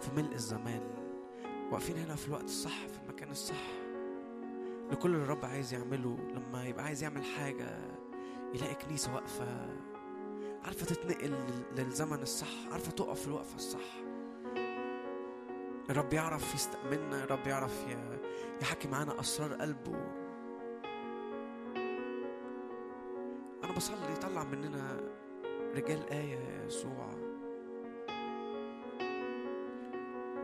[0.00, 0.80] في ملء الزمان
[1.70, 3.64] واقفين هنا في الوقت الصح في المكان الصح.
[4.92, 7.78] لكل اللي الرب عايز يعمله لما يبقى عايز يعمل حاجة
[8.54, 9.76] يلاقي كنيسة واقفة
[10.64, 11.34] عارفة تتنقل
[11.76, 14.00] للزمن الصح عارفة تقف في الوقفة الصح.
[15.90, 17.86] الرب يعرف يستأمننا الرب يعرف
[18.62, 19.96] يحكي معانا أسرار قلبه.
[23.64, 25.00] أنا بصلي يطلع مننا
[25.74, 27.19] رجال آية يا يسوع.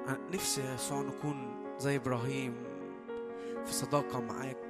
[0.08, 2.54] نفسي يا يسوع نكون زي إبراهيم
[3.64, 4.66] في صداقة معاك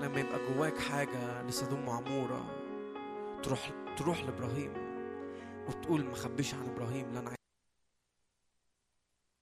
[0.00, 2.56] لما يبقى جواك حاجة لسدوم معمورة
[3.42, 4.72] تروح تروح لإبراهيم
[5.68, 7.34] وتقول ما خبيش عن إبراهيم لا أنا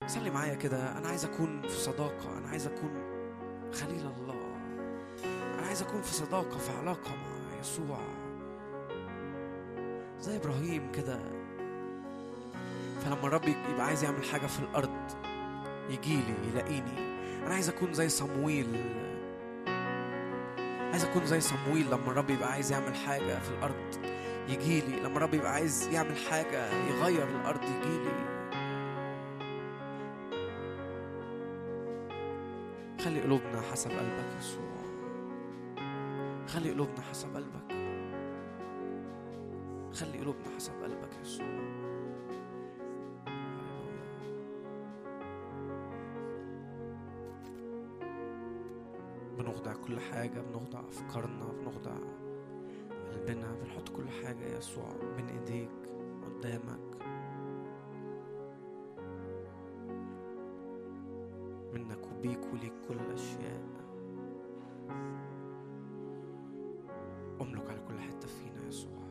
[0.06, 2.90] صلي معايا كده أنا عايز أكون في صداقة أنا عايز أكون
[3.72, 4.56] خليل الله
[5.58, 7.98] أنا عايز أكون في صداقة في علاقة مع يسوع.
[10.18, 11.37] زي إبراهيم كده.
[13.00, 14.96] فلما الرب يبقى عايز يعمل حاجة في الأرض
[15.90, 16.98] يجيلي يلاقيني.
[17.46, 18.66] أنا عايز أكون زي صمويل.
[20.92, 24.04] عايز أكون زي صمويل لما الرب يبقى عايز يعمل حاجة في الأرض
[24.48, 28.28] يجيلي لما الرب يبقى عايز يعمل حاجة يغير الأرض يجيلي
[33.04, 34.78] خلي قلوبنا حسب قلبك يسوع.
[36.48, 37.72] خلي قلوبنا حسب قلبك.
[39.94, 41.87] خلي قلوبنا حسب قلبك يسوع.
[49.48, 51.94] بنخضع كل حاجة بنخضع أفكارنا بنخضع
[53.12, 55.70] قلبنا بنحط كل حاجة يسوع بين إيديك
[56.24, 56.98] قدامك.
[61.74, 63.62] منك وبيك وليك كل الأشياء.
[67.40, 69.07] أملك على كل حتة فينا يسوع.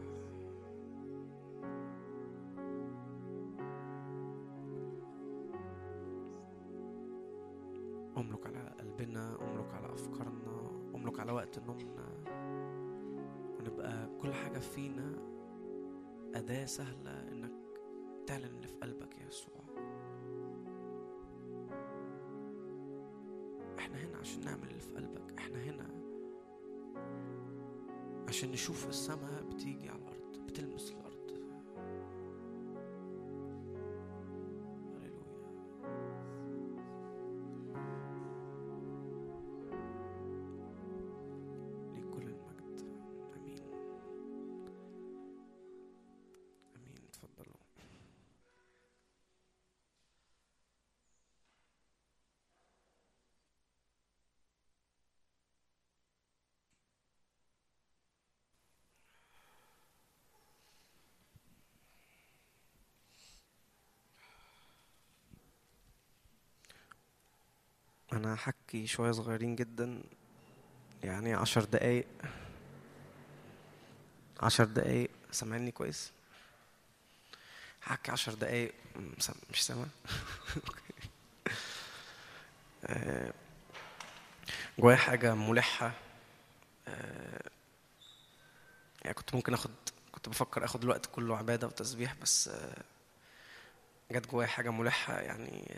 [9.97, 12.07] أفكارنا أملك على وقت نومنا
[13.59, 15.15] ونبقى كل حاجة فينا
[16.35, 17.51] أداة سهلة إنك
[18.27, 19.63] تعلن اللي في قلبك يا يسوع.
[23.79, 25.33] إحنا هنا عشان نعمل اللي في قلبك.
[25.37, 25.87] إحنا هنا
[28.27, 31.06] عشان نشوف السماء بتيجي على الأرض بتلمس الأرض.
[68.17, 70.03] أنا هحكي شوية صغيرين جدا
[71.03, 72.07] يعني عشر دقايق.
[74.41, 76.11] عشر دقايق سامعني كويس؟
[77.83, 78.73] هحكي عشر دقايق.
[79.51, 79.85] مش سامع؟
[82.85, 83.33] آه،
[84.79, 85.91] جوايا حاجة ملحة.
[86.87, 87.49] آه،
[89.01, 89.71] يعني كنت ممكن آخد
[90.11, 92.83] كنت بفكر آخد الوقت كله عبادة وتسبيح بس آه،
[94.11, 95.75] جت جوايا حاجة ملحة يعني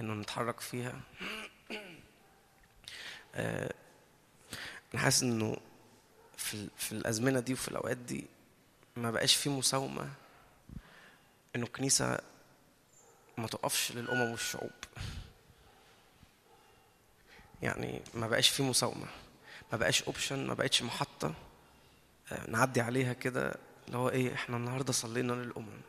[0.00, 1.00] إنه نتحرك فيها.
[3.34, 3.74] آه،
[4.94, 5.56] أنا حاسس إنه
[6.36, 8.26] في في الأزمنة دي وفي الأوقات دي
[8.96, 10.10] ما بقاش في مساومة
[11.56, 12.18] إنه الكنيسة
[13.38, 14.70] ما تقفش للأمم والشعوب.
[17.62, 19.06] يعني ما بقاش في مساومة
[19.72, 21.34] ما بقاش اوبشن ما بقتش محطة
[22.32, 23.54] آه، نعدي عليها كده
[23.86, 25.80] اللي هو إيه إحنا النهارده صلينا للأمم.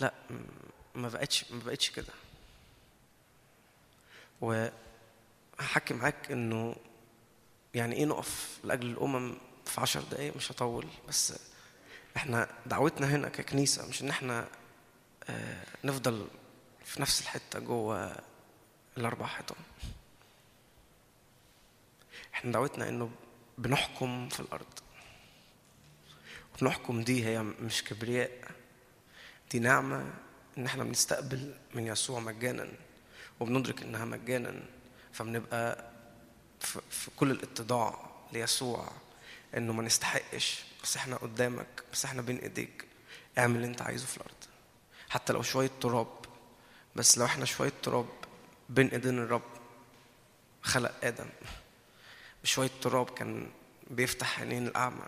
[0.00, 0.14] لا
[0.94, 2.12] ما بقتش ما بقتش كده.
[4.40, 6.76] وهحكي معاك إنه
[7.74, 9.34] يعني إيه نقف لأجل الأمم
[9.66, 10.86] في عشر دقايق مش هطول.
[11.08, 11.32] بس
[12.16, 14.48] إحنا دعوتنا هنا ككنيسة مش إن إحنا
[15.28, 16.28] آه، نفضل
[16.84, 18.16] في نفس الحتة جوه
[18.96, 19.58] الأربع حيطان.
[22.34, 23.10] إحنا دعوتنا إنه
[23.58, 24.66] بنحكم في الأرض.
[26.54, 28.30] وبنحكم دي هي مش كبرياء
[29.50, 30.12] دي نعمة
[30.58, 32.68] إن إحنا بنستقبل من يسوع مجانا
[33.40, 34.62] وبندرك إنها مجانا
[35.12, 35.90] فبنبقى
[36.90, 38.92] في كل الاتضاع ليسوع
[39.56, 40.64] إنه ما نستحقش.
[40.82, 42.84] بس إحنا قدامك بس إحنا بين إيديك.
[43.38, 44.34] اعمل اللي أنت عايزه في الأرض.
[45.08, 46.08] حتى لو شوية تراب
[46.96, 48.06] بس لو إحنا شوية تراب
[48.68, 49.42] بين إيدين الرب
[50.62, 51.28] خلق آدم.
[52.42, 53.50] بشويه تراب كان
[53.90, 55.06] بيفتح عينين الأعمى.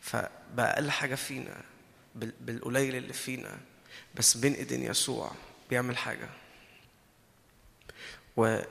[0.00, 1.62] فبأقل حاجة فينا
[2.14, 3.58] بالقليل اللي فينا
[4.14, 5.32] بس بين إيدين يسوع
[5.70, 6.28] بيعمل حاجة.
[8.36, 8.66] وما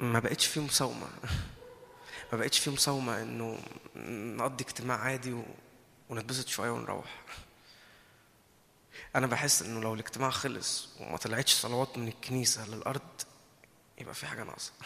[0.00, 1.08] بقتش في مساومه
[2.32, 3.58] ما بقتش في مساومة إنه
[4.36, 5.44] نقضي اجتماع عادي و...
[6.08, 7.22] ونتبسط شوية ونروح.
[9.16, 13.22] أنا بحس إنه لو الاجتماع خلص وما طلعتش صلوات من الكنيسة للأرض
[13.98, 14.72] يبقى في حاجة ناقصة.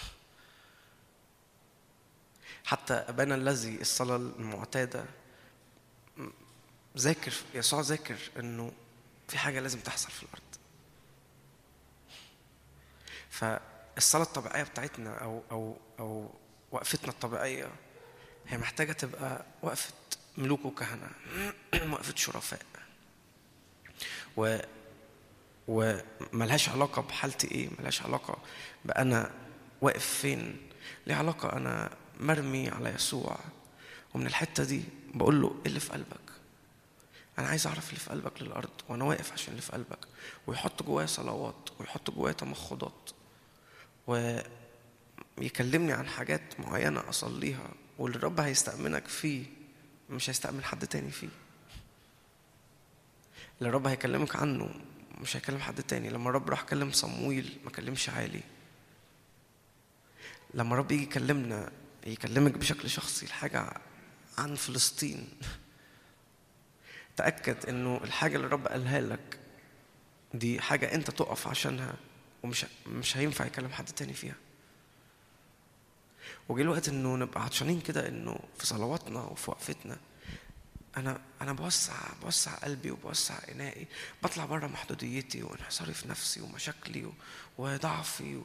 [2.64, 5.04] حتى أبانا الذي الصلاة المعتادة
[6.98, 8.72] ذاكر يسوع ذاكر إنه
[9.28, 10.42] في حاجة لازم تحصل في الأرض.
[13.30, 16.30] فالصلاة الطبيعية بتاعتنا أو أو أو
[16.70, 17.68] وقفتنا الطبيعية
[18.46, 19.92] هي محتاجة تبقى وقفة
[20.38, 21.10] ملوك وكهنة
[21.92, 22.62] وقفة شرفاء.
[24.36, 24.58] و
[25.68, 28.38] وملهاش علاقة بحالتي إيه ملهاش علاقة
[28.84, 29.30] بأنا
[29.80, 30.68] واقف فين.
[31.06, 31.90] ليه علاقة أنا
[32.20, 33.38] مرمي على يسوع.
[34.14, 34.82] ومن الحتة دي
[35.14, 36.27] بقول له إيه اللي في قلبك.
[37.38, 39.98] أنا عايز أعرف اللي في قلبك للأرض وأنا واقف عشان اللي في قلبك.
[40.46, 43.10] ويحط جوايا صلوات ويحط جوايا تمخضات
[45.38, 49.46] ويكلمني عن حاجات معينة أصليها واللي هيستأمنك فيه
[50.10, 51.28] مش هيستأمن حد تاني فيه.
[53.58, 54.70] اللي الرب هيكلمك عنه
[55.20, 56.08] مش هيكلم حد تاني.
[56.10, 58.40] لما الرب راح كلم صمويل ما كلمش عالي.
[60.54, 61.72] لما الرب يجي يكلمنا
[62.06, 63.80] يكلمك بشكل شخصي الحاجة
[64.38, 65.28] عن فلسطين.
[67.18, 69.38] تأكد إنه الحاجة اللي الرب قالها لك
[70.34, 71.94] دي حاجة أنت تقف عشانها
[72.42, 74.34] ومش مش هينفع يكلم حد تاني فيها.
[76.48, 79.96] وجه الوقت إنه نبقى عطشانين كده إنه في صلواتنا وفي وقفتنا.
[80.96, 83.86] أنا أنا بوسع بوسع قلبي وبوسع انائي
[84.22, 87.12] بطلع بره محدوديتي وانحصاري في نفسي ومشاكلي
[87.58, 88.40] وضعفي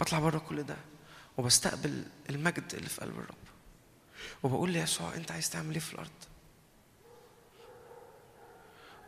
[0.00, 0.76] بطلع بره كل ده.
[1.36, 3.36] وبستقبل المجد اللي في قلب الرب.
[4.42, 6.10] وبقول ليسوع أنت عايز تعمل إيه في الأرض؟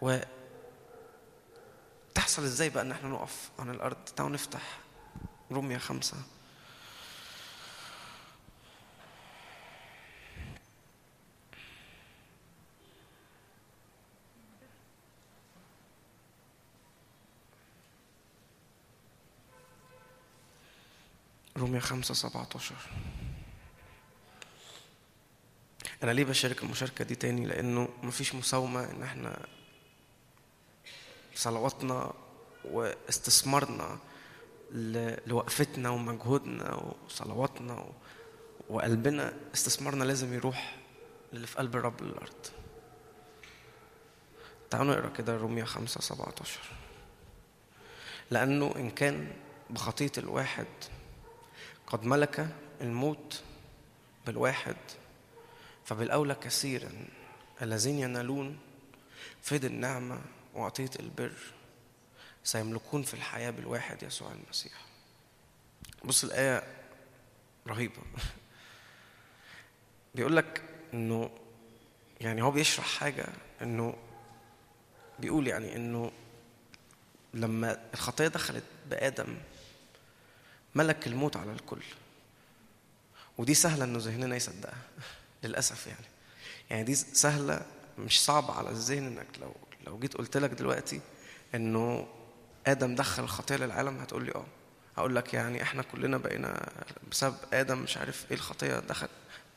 [0.03, 0.19] و
[2.15, 4.79] تحصل إزاي بقى ان إحنا نقف عن الأرض؟ تعالوا نفتح
[5.53, 6.17] روميا خمسة.
[21.57, 22.75] روميا خمسة سبعة عشر
[26.03, 29.47] أنا ليه بشارك المشاركة دي تاني؟ لأنه مفيش مساومة إن إحنا
[31.39, 32.13] صلواتنا
[32.65, 33.99] واستثمارنا
[35.27, 37.87] لوقفتنا ومجهودنا وصلواتنا
[38.69, 40.77] وقلبنا استثمارنا لازم يروح
[41.33, 42.47] للي في قلب الرب للأرض.
[44.71, 46.61] تعالوا نقرأ كده روميا خمسة سبعة عشر
[48.31, 49.33] لأنه إن كان
[49.71, 50.67] بخطية الواحد
[51.87, 52.49] قد ملك
[52.81, 53.43] الموت
[54.27, 54.77] بالواحد
[55.85, 56.91] فبالأولى كثيرا
[57.63, 58.59] الذين ينالون
[59.43, 60.21] فيض النعمة
[60.55, 61.33] وعطية البر
[62.45, 64.73] سيملكون في الحياة بالواحد يسوع المسيح.
[66.05, 66.63] بص الآية
[67.67, 68.03] رهيبة.
[70.15, 70.63] بيقول لك
[70.95, 71.31] إنه
[72.21, 73.27] يعني هو بيشرح حاجة
[73.63, 73.95] إنه
[75.19, 76.13] بيقول يعني إنه
[77.35, 79.39] لما الخطية دخلت بآدم
[80.75, 81.83] ملك الموت على الكل.
[83.39, 84.83] ودي سهلة إنه ذهننا يصدقها
[85.45, 86.07] للأسف يعني.
[86.71, 87.67] يعني دي سهلة
[87.99, 89.55] مش صعبة على الذهن إنك لو
[89.89, 91.01] لو جيت قلت لك دلوقتي
[91.55, 92.07] إنه
[92.67, 94.47] آدم دخل الخطية للعالم هتقول لي آه.
[94.97, 96.69] هقول لك يعني إحنا كلنا بقينا
[97.11, 99.09] بسبب آدم مش عارف إيه الخطية دخل.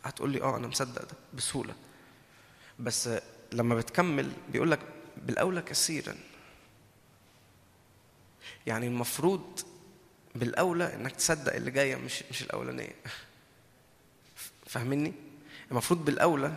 [0.04, 1.76] هتقول لي آه أنا مصدق ده بسهولة.
[2.80, 3.10] بس
[3.52, 4.80] لما بتكمل بيقول لك
[5.18, 6.16] بالأولى كثيرا.
[8.68, 9.60] يعني المفروض
[10.36, 12.96] بالأولى إنك تصدق اللي جاية مش مش الأولانية.
[14.68, 15.14] فاهمني؟
[15.72, 16.54] المفروض بالأولى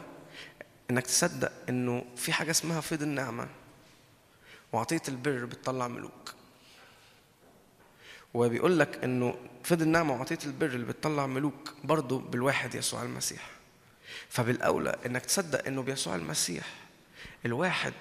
[0.90, 3.48] إنك تصدق إنه في حاجة اسمها فيض النعمة.
[4.74, 6.34] وعطيه البر بتطلع ملوك.
[8.34, 9.34] وبيقول لك إنه
[9.64, 13.50] فيض النعمة وعطيه البر اللي بتطلع ملوك برضه بالواحد يسوع المسيح.
[14.28, 16.64] فبالأولى إنك تصدق إنه بيسوع المسيح
[17.46, 17.92] الواحد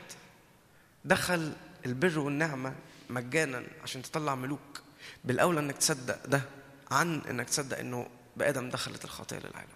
[1.06, 1.54] دخل
[1.86, 2.76] البر والنعمة
[3.10, 4.82] مجانا عشان تطلع ملوك.
[5.24, 6.42] بالأولى إنك تصدق ده
[6.92, 9.68] عن إنك تصدق إنه بآدم دخلت الخطية للعالم.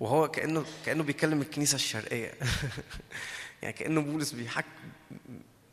[0.00, 2.32] وهو كانه كأنه بيكلم الكنيسة الشرقية.
[3.62, 4.64] يعني كأنه بولس بيحك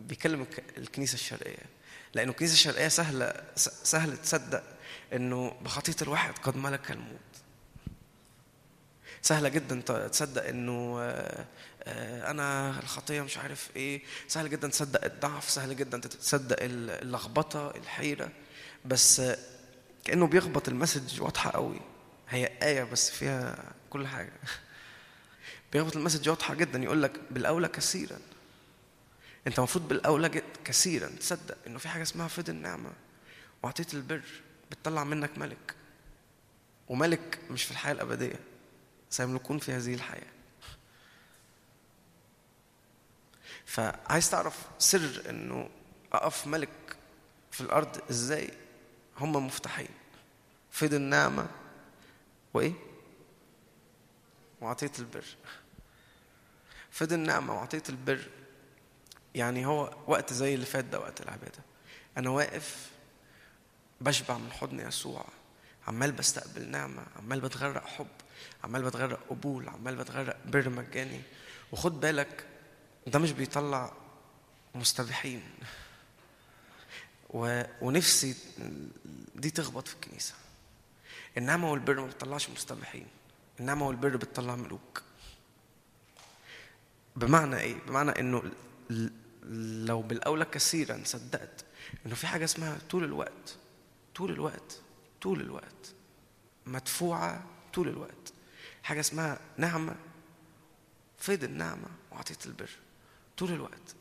[0.01, 0.47] بيكلم
[0.77, 1.65] الكنيسة الشرقية.
[2.13, 4.63] لأنه الكنيسة الشرقية سهلة سهل تصدق
[5.13, 7.19] إنه بخطية الواحد قد ملك الموت.
[9.21, 10.99] سهلة جدا تصدق إنه
[12.31, 14.01] أنا الخطية مش عارف إيه.
[14.27, 18.29] سهل جدا تصدق الضعف سهل جدا تصدق اللخبطة الحيرة.
[18.85, 19.21] بس
[20.03, 21.79] كأنه بيخبط المسج واضحة قوي.
[22.29, 24.33] هي آية بس فيها كل حاجة.
[25.73, 28.19] بيخبط المسج واضحة جدا يقول لك بالأولى كثيرا.
[29.47, 31.07] أنت المفروض بالأولى كثيرا.
[31.07, 32.91] تصدق إنه في حاجة اسمها فيض النعمة
[33.63, 34.23] وعطيه البر
[34.71, 35.75] بتطلع منك ملك.
[36.87, 38.39] وملك مش في الحياة الأبدية
[39.09, 40.31] سيملكون في هذه الحياة.
[43.65, 45.69] فعايز تعرف سر إنه
[46.13, 46.69] أقف ملك
[47.51, 48.51] في الأرض إزاي؟
[49.17, 49.89] هم مفتاحين.
[50.71, 51.47] فيض النعمة
[52.53, 52.73] وإيه؟
[54.61, 55.25] وعطيه البر.
[56.91, 58.27] فيض النعمة وعطيه البر.
[59.35, 61.59] يعني هو وقت زي اللي فات ده وقت العبادة.
[62.17, 62.91] أنا واقف
[64.01, 65.25] بشبع من حضن يسوع.
[65.87, 68.07] عمال بستقبل نعمة عمال بتغرق حب
[68.63, 71.21] عمال بتغرق قبول عمال بتغرق بر مجاني.
[71.71, 72.45] وخد بالك
[73.07, 73.93] ده مش بيطلع
[74.75, 75.43] مستبيحين
[77.29, 77.63] و...
[77.81, 78.35] ونفسي
[79.35, 80.33] دي تخبط في الكنيسة.
[81.37, 83.07] النعمة والبر ما بتطلعش مستبيحين
[83.59, 85.01] النعمة والبر بتطلع ملوك.
[87.15, 88.51] بمعنى إيه؟ بمعنى إنه
[89.85, 91.65] لو بالأولى كثيرا صدقت
[92.05, 93.55] إنه في حاجة اسمها طول الوقت
[94.15, 94.81] طول الوقت
[95.21, 95.93] طول الوقت
[96.65, 97.43] مدفوعة
[97.73, 98.33] طول الوقت.
[98.83, 99.95] حاجة اسمها نعمة
[101.19, 102.69] فيض النعمة وعطية البر
[103.37, 103.95] طول الوقت.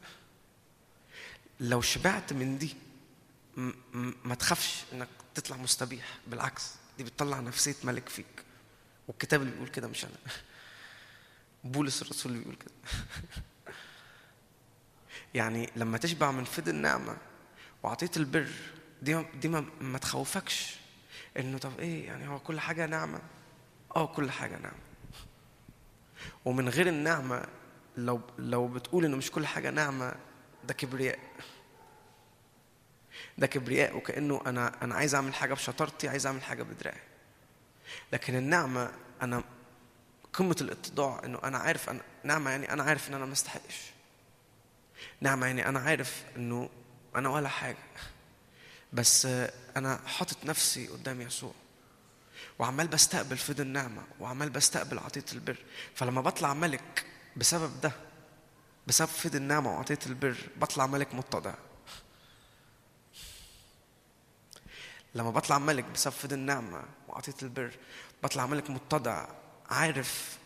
[1.61, 2.77] لو شبعت من دي
[4.25, 8.46] ما تخافش إنك تطلع مستبيح بالعكس دي بتطلع نفسية ملك فيك.
[9.09, 10.13] والكتاب اللي بيقول كده مش أنا.
[11.65, 12.75] بولس الرسول اللي بيقول كده.
[15.35, 17.17] يعني لما تشبع من فضل النعمة
[17.83, 18.51] وعطية البر
[19.03, 20.77] دي دي ما, ما تخوفكش.
[21.39, 23.21] إنه طب إيه؟ يعني هو كل حاجة نعمة.
[23.97, 24.79] آه كل حاجة نعمة.
[26.45, 27.45] ومن غير النعمة
[27.97, 30.15] لو لو بتقول إنه مش كل حاجة نعمة
[30.65, 31.19] ده كبرياء.
[33.39, 37.01] ده كبرياء وكأنه أنا أنا عايز أعمل حاجة بشطارتي عايز أعمل حاجة بدراعي.
[38.13, 38.93] لكن النعمة
[39.23, 39.45] أنا
[40.33, 43.91] قمة الاتضاع إنه أنا عارف أنا نعمة يعني أنا عارف إن أنا ما استحقش.
[45.21, 46.71] نعمة يعني أنا عارف إنه
[47.17, 47.77] أنا ولا حاجة.
[48.93, 49.27] بس
[49.77, 51.53] أنا حاطط نفسي قدام يسوع.
[52.59, 55.57] وعمال بستقبل فضل النعمة وعمال بستقبل عطية البر.
[55.95, 57.07] فلما بطلع ملك
[57.37, 57.93] بسبب ده
[58.87, 61.55] بسبب فيض النعمة وعطية البر بطلع ملك متضع.
[65.17, 67.71] لما بطلع ملك بسبب فيض النعمة وعطية البر
[68.23, 69.27] بطلع ملك متضع
[69.71, 70.39] عارف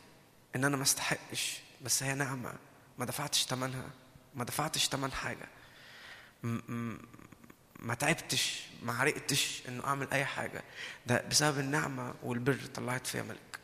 [0.57, 2.53] إن أنا ما استحقش بس هي نعمة.
[2.99, 3.91] ما دفعتش ثمنها
[4.35, 5.49] ما دفعتش ثمن حاجة.
[7.79, 10.63] ما تعبتش ما عرقتش إنه أعمل أي حاجة.
[11.07, 13.61] ده بسبب النعمة والبر طلعت فيها ملك.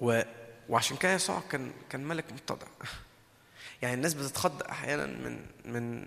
[0.00, 0.22] و
[0.68, 2.66] وعشان كده يسوع كان كان ملك متضع.
[3.82, 6.06] يعني الناس بتتخض أحيانا من من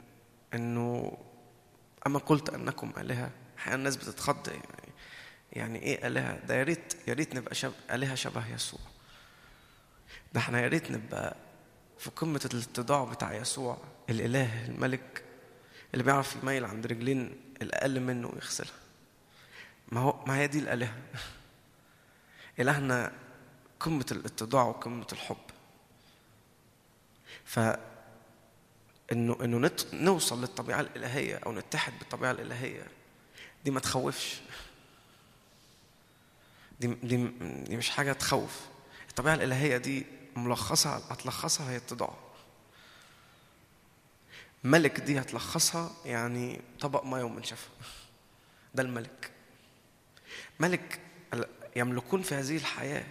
[0.53, 1.17] إنه
[2.07, 4.61] أما قلت أنكم آلهة أحيانا الناس بتتخض يعني
[5.53, 7.73] يعني إيه آلهة؟ ده يا ريت يا ريت نبقى شب...
[7.91, 8.79] آلهة شبه يسوع.
[10.33, 11.35] ده إحنا يا ريت نبقى
[11.99, 13.77] في قمة الاتضاع بتاع يسوع
[14.09, 15.23] الإله الملك
[15.93, 18.73] اللي بيعرف يميل عند رجلين الأقل منه ويغسلها.
[19.91, 20.97] ما هو ما هي دي الآلهة؟
[22.59, 23.11] إلهنا
[23.79, 25.37] قمة الاتضاع وقمة الحب.
[27.45, 27.59] ف
[29.11, 29.71] انه إنه.
[29.93, 32.87] نوصل للطبيعة الإلهية أو نتحد بالطبيعة الإلهية.
[33.65, 34.41] دي ما تخوفش.
[36.79, 37.27] دي دي
[37.63, 38.59] دي مش حاجة تخوف.
[39.09, 40.05] الطبيعة الإلهية دي
[40.35, 42.13] ملخصها هتلخصها هي اتضاع
[44.63, 47.67] ملك دي هتلخصها يعني طبق مية ومنشفة
[48.75, 49.31] ده الملك.
[50.59, 50.99] ملك
[51.75, 53.05] يملكون في هذه الحياة.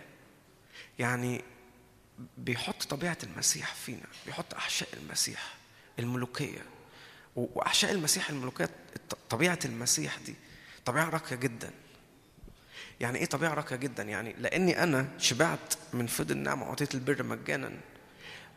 [0.98, 1.44] يعني
[2.38, 4.06] بيحط طبيعة المسيح فينا.
[4.26, 5.59] بيحط أحشاء المسيح.
[5.98, 6.62] الملوكية.
[7.36, 8.70] وأحشاء المسيح الملوكية
[9.30, 10.34] طبيعة المسيح دي
[10.84, 11.70] طبيعة راقية جدا.
[13.00, 17.70] يعني إيه طبيعة راقية جدا؟ يعني لأني أنا شبعت من فضل النعمة وعطيت البر مجانا.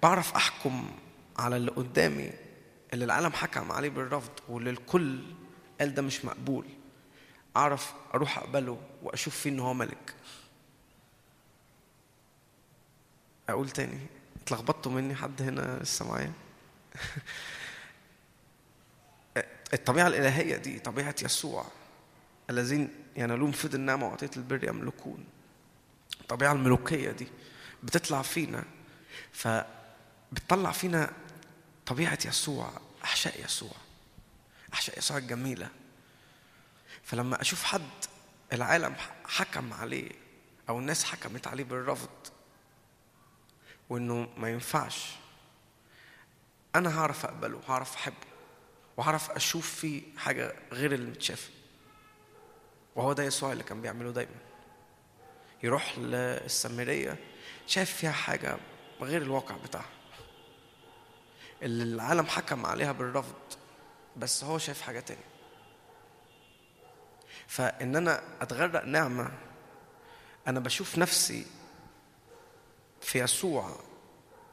[0.04, 0.92] بعرف أحكم
[1.38, 2.32] على اللي قدامي
[2.94, 5.22] اللي العالم حكم عليه بالرفض واللي الكل
[5.80, 6.66] قال ده مش مقبول.
[7.58, 10.14] أعرف أروح أقبله وأشوف فيه إن هو ملك.
[13.50, 14.00] أقول تاني
[14.42, 16.32] اتلخبطتوا مني؟ حد هنا لسه معايا؟
[19.74, 21.66] الطبيعة الإلهية دي طبيعة يسوع
[22.50, 25.26] الذين ينالون فضل النعمة وعطيه البر يملكون.
[26.22, 27.28] الطبيعة الملوكية دي
[27.84, 28.64] بتطلع فينا
[29.32, 31.12] فبتطلع فينا
[31.86, 32.72] طبيعة يسوع
[33.04, 33.76] أحشاء يسوع
[34.74, 35.70] أحشاء يسوع الجميلة.
[37.04, 37.82] فلما أشوف حد
[38.54, 38.96] العالم
[39.26, 40.12] حكم عليه
[40.70, 42.10] أو الناس حكمت عليه بالرفض
[43.90, 45.16] وإنه ما ينفعش
[46.76, 48.16] أنا هعرف أقبله هعرف أحبه
[48.98, 51.50] وهعرف أشوف فيه حاجة غير اللي متشاف.
[52.96, 54.36] وهو ده يسوع اللي كان بيعمله دايما.
[55.64, 57.18] يروح للسامرية
[57.68, 58.58] شايف فيها حاجة
[59.02, 59.90] غير الواقع بتاعها.
[61.62, 63.36] اللي العالم حكم عليها بالرفض
[64.18, 65.34] بس هو شايف حاجة تانية.
[67.48, 69.32] فإن أنا أتغرق نعمة
[70.48, 71.46] أنا بشوف نفسي
[73.02, 73.76] في يسوع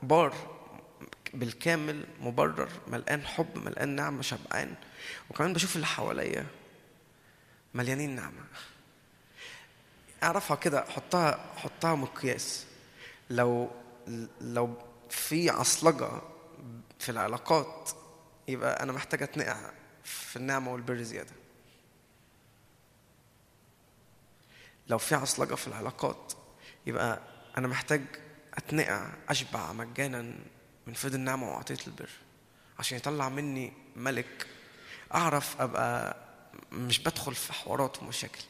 [0.03, 0.60] بار
[1.35, 4.75] بالكامل مبرر ملقان حب ملقان نعمة شبعان.
[5.31, 6.47] وكمان بشوف اللي حواليا
[7.75, 8.45] مليانين نعمة.
[10.23, 12.67] أعرفها كده حطها حطها مقياس.
[13.31, 13.71] لو
[14.41, 14.75] لو
[15.11, 16.11] في عصلجة
[16.99, 17.91] في العلاقات
[18.49, 19.71] يبقى أنا محتاج أتنقع
[20.05, 21.33] في النعمة والبر زيادة.
[24.89, 26.33] لو في عصلجة في العلاقات
[26.87, 27.21] يبقى
[27.59, 28.03] أنا محتاج
[28.55, 30.35] أتنقع أشبع مجانا.
[30.91, 32.11] من فيض النعمة وعطيه البر.
[32.79, 34.47] عشان يطلع مني ملك
[35.15, 36.17] أعرف أبقى
[36.73, 38.45] مش بدخل في حوارات ومشاكل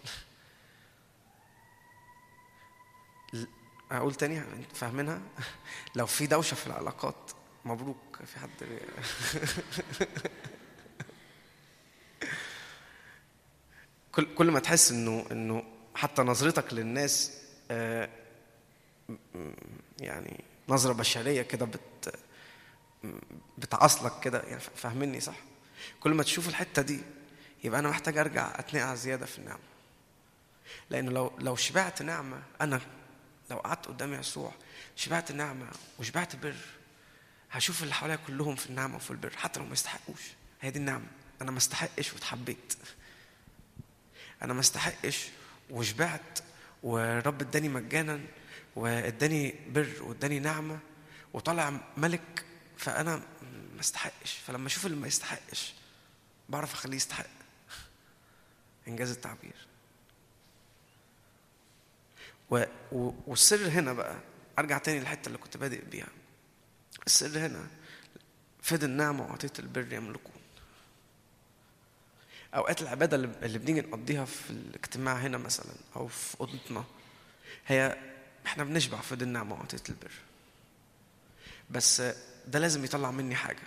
[3.93, 4.43] أقول تاني؟
[4.75, 5.21] فاهمينها؟
[5.97, 7.31] لو في دوشة في العلاقات
[7.65, 8.19] مبروك.
[8.27, 8.51] في حد
[14.12, 15.65] كل كل ما تحس إنه إنه
[15.95, 17.41] حتى نظرتك للناس
[17.71, 18.09] آه،
[20.01, 22.15] يعني نظرة بشرية كده بت
[23.59, 25.36] بتعصلك كده يعني فاهمني صح؟
[26.01, 27.01] كل ما تشوف الحتة دي
[27.64, 29.60] يبقى أنا محتاج أرجع أتنقع زيادة في النعمة.
[30.90, 32.81] لأنه لو لو شبعت نعمة أنا
[33.51, 34.52] لو قعدت قدام يسوع
[34.97, 35.66] شبعت نعمة
[35.98, 36.55] وشبعت بر
[37.51, 40.20] هشوف اللي حواليا كلهم في النعمة وفي البر حتى لو ما يستحقوش.
[40.60, 41.06] هي دي النعمة.
[41.43, 42.74] أنا ما استحقش واتحبيت.
[44.43, 45.28] أنا ما استحقش
[45.70, 46.39] وشبعت
[46.82, 48.20] ورب اداني مجانا
[48.77, 50.78] واداني بر واداني نعمة
[51.32, 52.44] وطلع ملك
[52.81, 53.16] فأنا
[53.74, 54.32] ما استحقش.
[54.47, 55.73] فلما أشوف اللي ما يستحقش
[56.48, 57.27] بعرف أخليه يستحق
[58.89, 59.66] إنجاز التعبير.
[62.51, 62.65] و...
[62.93, 63.12] و...
[63.27, 64.16] والسر هنا بقى
[64.59, 66.09] أرجع تاني للحتة اللي كنت بادئ بيها.
[67.07, 67.66] السر هنا
[68.62, 70.40] فد النعمه وعطيه البر يملكون
[72.55, 76.85] أوقات العبادة اللي بنيجي نقضيها في الاجتماع هنا مثلا أو في أوضتنا
[77.66, 77.98] هي
[78.47, 80.12] إحنا بنشبع فد النعمه وعطيه البر.
[81.70, 82.02] بس
[82.47, 83.62] ده لازم يطلع مني حاجة.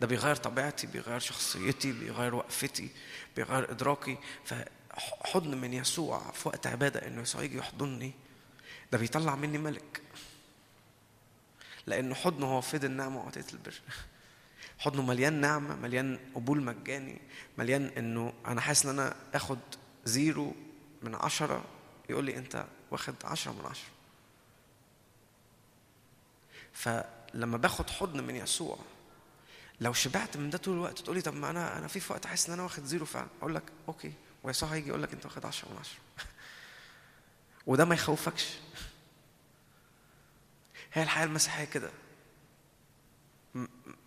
[0.00, 2.90] ده بيغير طبيعتي بيغير شخصيتي بيغير وقفتي
[3.36, 4.18] بيغير إدراكي.
[4.44, 8.12] فحضن من يسوع في وقت عبادة إنه يسوع يجي يحضني
[8.92, 10.00] ده بيطلع مني ملك.
[11.86, 13.80] لأنه حضنه هو فيض النعمه وعطيه البر.
[14.78, 17.20] حضنه مليان نعمة مليان قبول مجاني
[17.58, 19.58] مليان إنه أنا حاسس إن أنا آخد
[20.04, 20.54] zero
[21.02, 21.64] من عشرة.
[22.10, 23.88] يقول لي أنت واخد عشرة من عشرة.
[27.34, 28.78] فلما باخد حضن من يسوع
[29.80, 32.52] لو شبعت من ده طول الوقت تقولي طب ما أنا أنا في وقت حاسس إن
[32.52, 34.12] أنا واخد zero فعلا أقول لك okay
[34.42, 35.92] ويسوع هيجي يقول لك أنت واخد 10 من 10
[37.66, 38.54] وده ما يخوفكش.
[40.92, 41.90] هي الحياة المسيحية كده.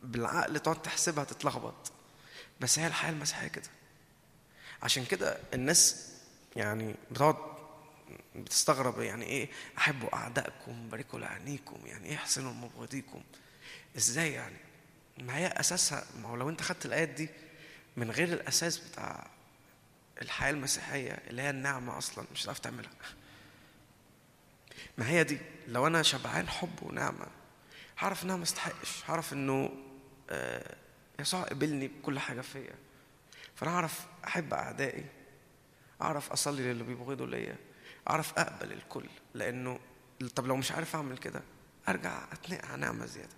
[0.04, 1.92] بالعقل تقعد تحسبها تتلخبط.
[2.60, 3.70] بس هي الحياة المسيحية كده.
[4.84, 6.12] عشان كده الناس
[6.56, 7.36] يعني بتقعد
[8.36, 13.24] بتستغرب يعني إيه؟ أحبوا أعدائكم باركوا لعينيكم يعني إيه احسنوا لمبغضيكم
[13.98, 14.58] إزاي يعني؟
[15.18, 17.30] ما هي أساسها ما هو لو أنت خدت الآيات دي
[17.98, 19.28] من غير الأساس بتاع
[20.22, 22.92] الحياة المسيحية اللي هي النعمة أصلا مش هتعرف تعملها.
[24.98, 27.28] ما هي دي؟ لو أنا شبعان حب ونعمة
[28.00, 29.72] هعرف ان أنا ما استحقش هعرف إنه
[30.30, 30.76] آه،
[31.20, 32.76] يسوع قبلني بكل حاجة فيا.
[33.56, 35.06] فأنا اعرف أحب أعدائي
[36.02, 37.56] أعرف أصلي للي بيبغضوا ليا.
[38.10, 39.80] أعرف أقبل الكل لأنه
[40.36, 41.42] طب لو مش عارف أعمل كده
[41.88, 43.36] أرجع أتنقع نعمه زيادة.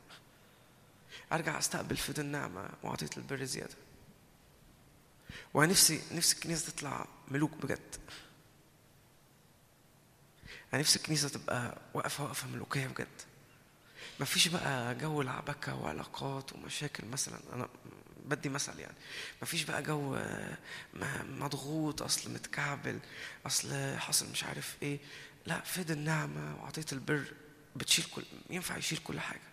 [1.34, 3.76] أرجع أستقبل فيض النعمه وعطيه البر زيادة.
[5.54, 7.96] ونفسي نفسي الكنيسة تطلع ملوك بجد.
[10.74, 13.08] أنا نفسي الكنيسة تبقى واقفة وقفه ملوكية بجد.
[14.20, 17.40] ما فيش بقى جو العبكة وعلاقات ومشاكل مثلا.
[17.54, 17.70] أنا
[18.30, 18.95] بدي مثل يعني.
[19.41, 20.18] ما فيش بقى جو
[21.23, 22.99] مضغوط أصل متكعبل
[23.45, 24.99] أصل حصل مش عارف إيه.
[25.45, 27.34] لا فيض النعمه وعطيه البر.
[27.76, 29.49] بتشيل كل ينفع يشيل كل حاجة.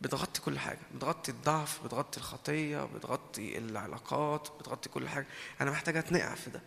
[0.00, 0.78] بتغطي كل حاجة.
[0.94, 5.26] بتغطي الضعف بتغطي الخطية بتغطي العلاقات بتغطي كل حاجة.
[5.60, 6.60] أنا محتاج أتنقع في ده.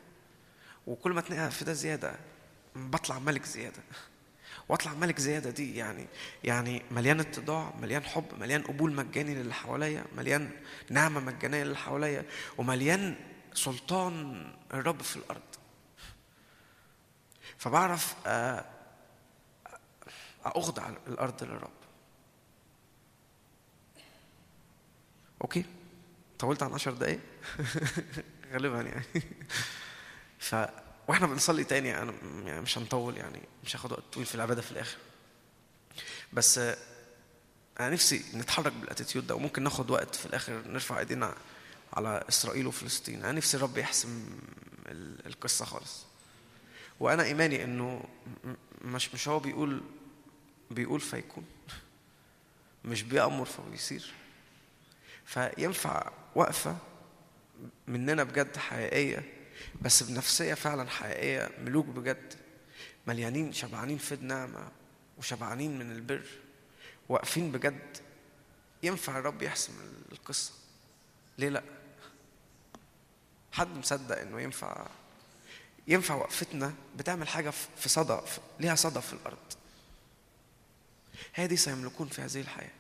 [0.88, 2.15] وكل ما أتنقع في ده زيادة
[2.75, 3.83] بطلع ملك زيادة.
[4.72, 6.07] واطلع ملك زيادة دي يعني
[6.43, 10.52] يعني مليان اتضاع مليان حب مليان قبول مجاني للي حواليا مليان
[10.89, 12.26] نعمة مجانية للي حواليا
[12.57, 13.15] ومليان
[13.53, 15.41] سلطان الرب في الأرض.
[17.57, 18.65] فبعرف آه،
[20.45, 21.72] أخضع الأرض للرب.
[25.41, 25.65] أوكي؟
[26.39, 27.19] طولت عن عشر دقايق؟
[28.53, 29.06] غالبا يعني.
[30.39, 30.56] ف
[31.11, 32.13] وإحنا بنصلي تاني أنا
[32.45, 34.97] يعني مش هنطول يعني مش هاخد وقت طويل في العبادة في الآخر.
[36.33, 36.57] بس
[37.79, 41.35] أنا نفسي نتحرك بالأتيتيود ده وممكن ناخد وقت في الآخر نرفع إيدينا
[41.93, 43.23] على إسرائيل وفلسطين.
[43.23, 44.29] أنا نفسي الرب يحسم
[45.25, 46.05] القصة خالص.
[46.99, 48.03] وأنا إيماني إنه
[48.81, 49.81] مش مش هو بيقول
[50.71, 51.45] بيقول فيكون
[52.85, 54.13] مش بيأمر فبيصير.
[55.25, 56.77] فينفع وقفة
[57.88, 59.40] مننا بجد حقيقية
[59.81, 62.34] بس بنفسية فعلا حقيقية ملوك بجد
[63.07, 64.72] مليانين شبعانين في النعمة
[65.18, 66.26] وشبعانين من البر
[67.10, 67.98] واقفين بجد.
[68.84, 69.73] ينفع الرب يحسم
[70.11, 70.52] القصة؟
[71.38, 71.64] ليه لأ؟
[73.52, 74.88] حد مصدق إنه ينفع
[75.88, 78.18] ينفع وقفتنا بتعمل حاجة في صدى
[78.60, 79.38] ليها صدى في الأرض؟
[81.34, 82.72] هذه سيملكون في هذه الحياة.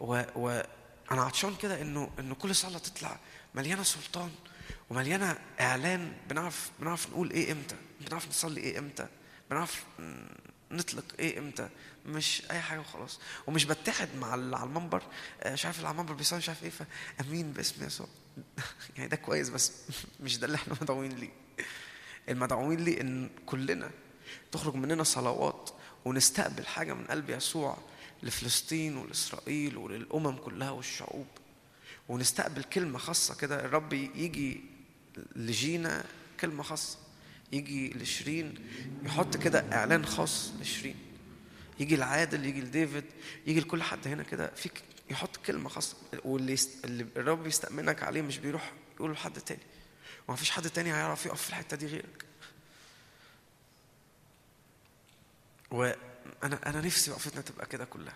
[0.00, 0.62] و, و
[1.10, 3.18] عطشان كده إنه إنه كل صلاة تطلع
[3.54, 4.30] مليانة سلطان
[4.90, 9.06] ومليانة إعلان بنعرف بنعرف نقول إيه إمتى بنعرف نصلي إيه إمتى
[9.50, 9.84] بنعرف
[10.70, 11.68] نطلق إيه إمتى
[12.06, 13.20] مش أي حاجة وخلاص.
[13.46, 15.02] ومش بتحد مع اللي على المنبر
[15.42, 18.06] آه، مش عارف اللي على المنبر بيصلي مش عارف إيه فأمين باسم يسوع.
[18.96, 19.72] يعني ده كويس بس
[20.20, 21.30] مش ده اللي إحنا مدعوين ليه.
[22.28, 23.90] المدعوين ليه إن كلنا
[24.52, 25.70] تخرج مننا صلوات
[26.04, 27.78] ونستقبل حاجة من قلب يسوع
[28.22, 31.26] لفلسطين ولإسرائيل وللأمم كلها والشعوب.
[32.08, 34.75] ونستقبل كلمة خاصة كده الرب يجي
[35.36, 36.04] لجينا
[36.40, 36.98] كلمة خاصة.
[37.52, 38.54] يجي لشيرين
[39.02, 40.96] يحط كده إعلان خاص لشيرين.
[41.80, 43.04] يجي لعادل يجي لديفيد
[43.46, 44.70] يجي لكل حد هنا كده في
[45.10, 45.96] يحط كلمة خاصة.
[46.24, 46.84] واللي يست...
[46.84, 49.62] اللي الرب يستأمنك عليه مش بيروح يقول لحد تاني.
[50.28, 52.24] وما فيش حد تاني هيعرف يقف في الحتة دي غيرك.
[55.70, 58.14] وأنا أنا نفسي وقفتنا تبقى كده كلها.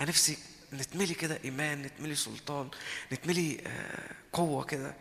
[0.00, 0.38] أنا نفسي
[0.72, 2.70] نتملي كده إيمان نتملي سلطان
[3.12, 4.94] نتملي آه، قوة كده.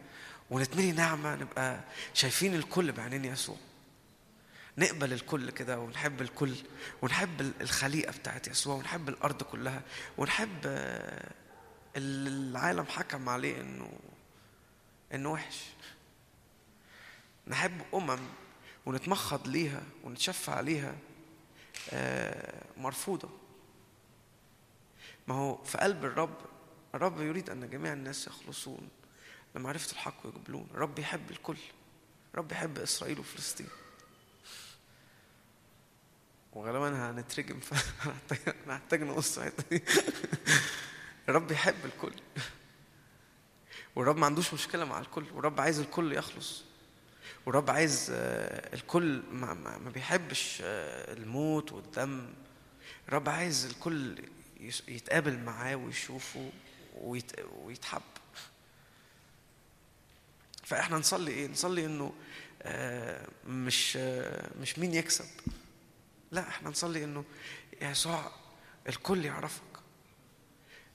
[0.52, 1.80] ونتملي نعمة نبقى
[2.14, 3.58] شايفين الكل بعينين يسوع.
[4.78, 6.56] نقبل الكل كده ونحب الكل
[7.02, 9.82] ونحب الخليقة بتاعت يسوع ونحب الأرض كلها
[10.18, 11.32] ونحب آه،
[11.96, 13.90] العالم حكم عليه إنه
[15.14, 15.64] إنه وحش.
[17.48, 18.20] نحب أمم
[18.86, 20.96] ونتمخض ليها ونتشفع عليها
[21.94, 23.30] آه، مرفوضة.
[25.28, 26.38] ما هو في قلب الرب
[26.96, 28.90] الرب يريد أن جميع الناس يخلصون.
[29.58, 30.68] لمعرفة الحق ويقبلون.
[30.74, 31.58] الرب يحب الكل.
[32.34, 33.68] الرب يحب إسرائيل وفلسطين.
[36.54, 37.60] وغالبا هنترجم
[38.30, 39.40] فهنحتاج نقص
[41.30, 42.14] الرب يحب الكل.
[43.96, 45.26] والرب ما عندوش مشكلة مع الكل.
[45.34, 46.64] والرب عايز الكل يخلص.
[47.46, 52.34] والرب عايز آه، الكل ما, ما بيحبش آه، الموت والدم.
[53.08, 54.24] الرب عايز الكل
[54.88, 56.52] يتقابل معاه ويشوفه
[57.64, 58.02] ويتحب.
[60.68, 62.14] فاحنا نصلي إيه؟ نصلي انه
[62.62, 63.98] آه، مش
[64.62, 65.26] مش مين يكسب.
[66.32, 67.24] لا إحنا نصلي انه
[67.82, 68.32] يسوع
[68.90, 69.62] الكل يعرفك.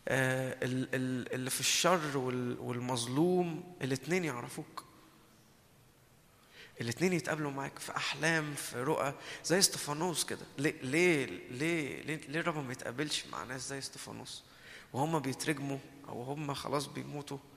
[0.09, 2.19] اللي في الشر
[2.61, 4.85] والمظلوم الاثنين يعرفوك.
[6.81, 10.47] الاثنين يتقابلوا معاك في أحلام في رؤى زي استفانوس كده.
[10.59, 14.43] ليه ليه ليه ليه, ليه الرب ما يتقابلش مع ناس زي استفانوس؟
[14.93, 15.79] وهم بيترجموا
[16.09, 17.39] أو هم خلاص بيموتوا.
[17.39, 17.52] آه،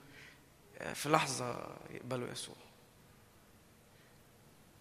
[0.94, 2.56] في لحظة يقبلوا يسوع.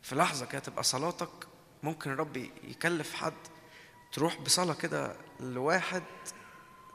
[0.03, 1.47] في لحظة كده تبقى صلاتك
[1.83, 3.33] ممكن الرب يكلف حد
[4.11, 6.03] تروح بصلاة كده لواحد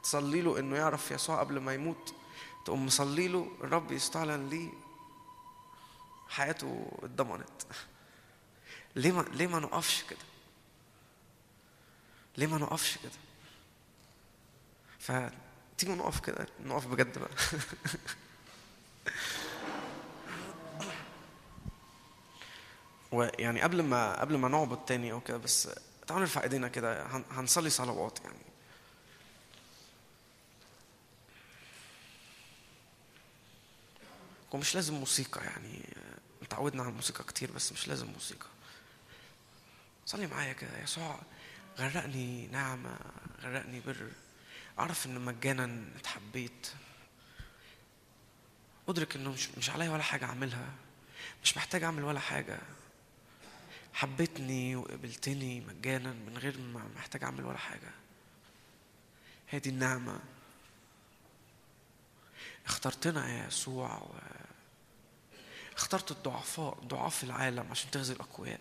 [0.02, 2.14] تصلي له إنه يعرف يسوع قبل ما يموت
[2.64, 4.70] تقوم مصلي له الرب يستعلن ليه
[6.28, 7.62] حياته اتضمنت.
[8.97, 10.18] ليه ما ليه ما نقفش كده؟
[12.36, 13.12] ليه ما نقفش كده؟
[14.98, 17.31] فتيجوا نقف كده نقف بجد بقى.
[23.12, 25.69] ويعني قبل ما قبل ما نعبد تاني أو كده بس
[26.07, 28.37] تعالوا نرفع إيدينا كده هنصلي صلوات يعني.
[34.53, 35.89] ومش لازم موسيقى يعني
[36.51, 38.47] تعودنا على الموسيقى كتير بس مش لازم موسيقى.
[40.07, 41.20] صلي معايا كده يسوع
[41.78, 42.97] غرقني نعمة
[43.43, 44.11] غرقني بر.
[44.78, 46.69] أعرف إن مجانا اتحبيت.
[48.89, 50.73] أدرك إنه مش مش عليا ولا حاجة أعملها.
[51.44, 52.59] مش محتاج أعمل ولا حاجة.
[53.94, 57.90] حبيتني وقبلتني مجانا من غير ما محتاج أعمل ولا حاجة.
[59.47, 60.20] هذه النعمة.
[62.66, 64.15] اخترتنا يا يسوع و
[65.77, 68.61] اخترت الضعفاء ضعاف العالم عشان تغزي الأقوياء.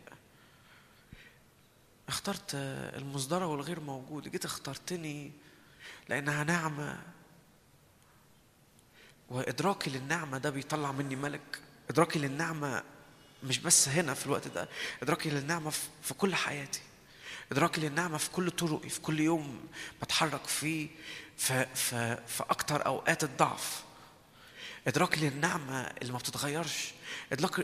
[2.07, 2.51] اخترت
[2.95, 4.27] المصدرة والغير موجود.
[4.27, 5.31] جيت اخترتني
[6.09, 7.03] لأنها نعمة.
[9.30, 11.60] وإدراكي للنعمة ده بيطلع مني ملك.
[11.89, 12.84] إدراكي للنعمة
[13.43, 14.69] مش بس هنا في الوقت ده
[15.03, 15.69] إدراكي للنعمة
[16.03, 16.81] في كل حياتي.
[17.51, 19.68] إدراكي للنعمة في كل طرقي في كل يوم
[20.01, 20.88] بتحرك فيه
[21.38, 23.84] في, في, في أكتر أوقات الضعف.
[24.88, 26.91] إدراكي للنعمة اللي ما بتتغيرش.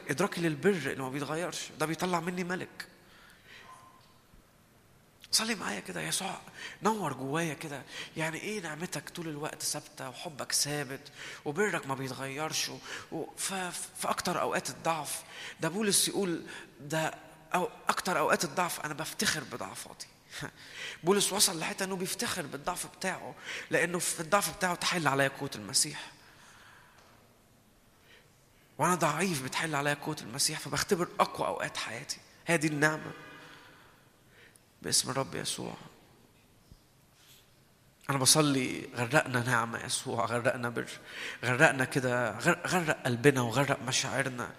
[0.10, 1.70] إدراكي للبر اللي ما بيتغيرش.
[1.80, 2.88] ده بيطلع مني ملك.
[5.36, 6.38] صلي معايا كده يا يسوع
[6.84, 7.82] نور جوايا كده.
[8.18, 11.12] يعني إيه نعمتك طول الوقت ثابتة وحبك ثابت
[11.46, 12.72] وبرك ما بيتغيرش
[13.38, 13.72] في
[14.04, 15.24] أكتر أوقات الضعف.
[15.60, 16.46] ده بولس يقول
[16.80, 17.14] ده
[17.56, 20.08] أو أكتر أوقات الضعف أنا بفتخر بضعفاتي.
[21.04, 23.36] بولس وصل لحتة إنه بيفتخر بالضعف بتاعه
[23.70, 26.12] لأنه في الضعف بتاعه تحل عليا قوة المسيح.
[28.78, 32.18] وأنا ضعيف بتحل عليا قوة المسيح فبختبر أقوى أوقات حياتي.
[32.46, 33.25] هذه النعمة.
[34.86, 35.74] باسم الرب يسوع.
[38.10, 40.88] أنا بصلي غرقنا نعمة يسوع غرقنا بر
[41.44, 44.52] غرقنا كده غرق قلبنا وغرق مشاعرنا.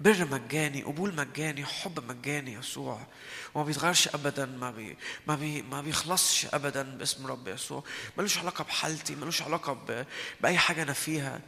[0.00, 3.06] بر مجاني قبول مجاني حب مجاني يسوع.
[3.54, 4.96] وما بيتغيرش ابدا ما بي
[5.26, 7.84] ما بي ما بيخلصش ابدا باسم رب يسوع.
[8.18, 10.04] ملوش علاقة بحالتي ملوش علاقة.
[10.40, 11.40] بأي حاجة أنا فيها.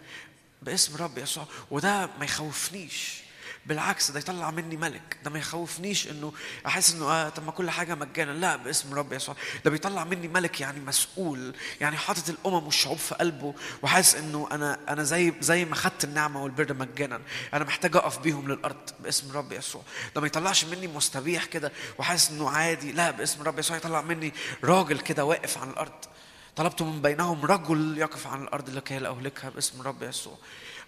[0.62, 1.46] باسم رب يسوع.
[1.70, 3.27] وده ما يخوفنيش.
[3.68, 5.16] بالعكس ده يطلع مني ملك.
[5.24, 6.32] ده ما يخوفنيش إنه
[6.66, 9.36] أحس إنه آه طب ما كل حاجة مجانا لا باسم رب يسوع.
[9.64, 14.78] ده بيطلع مني ملك يعني مسؤول يعني حاطط الأمم والشعوب في قلبه وحاسس إنه أنا
[14.88, 17.20] أنا زي زي ما خدت النعمة والبر مجانا.
[17.54, 19.82] أنا محتاج أقف بيهم للأرض باسم رب يسوع.
[20.14, 22.92] ده ما يطلعش مني مستبيح كده وحاسس إنه عادي.
[22.92, 24.32] لا باسم رب يسوع يطلع مني
[24.64, 26.04] راجل كده واقف على الأرض.
[26.56, 30.38] طلبت من بينهم رجل يقف عن الأرض لكي لا أهلكها باسم رب يسوع.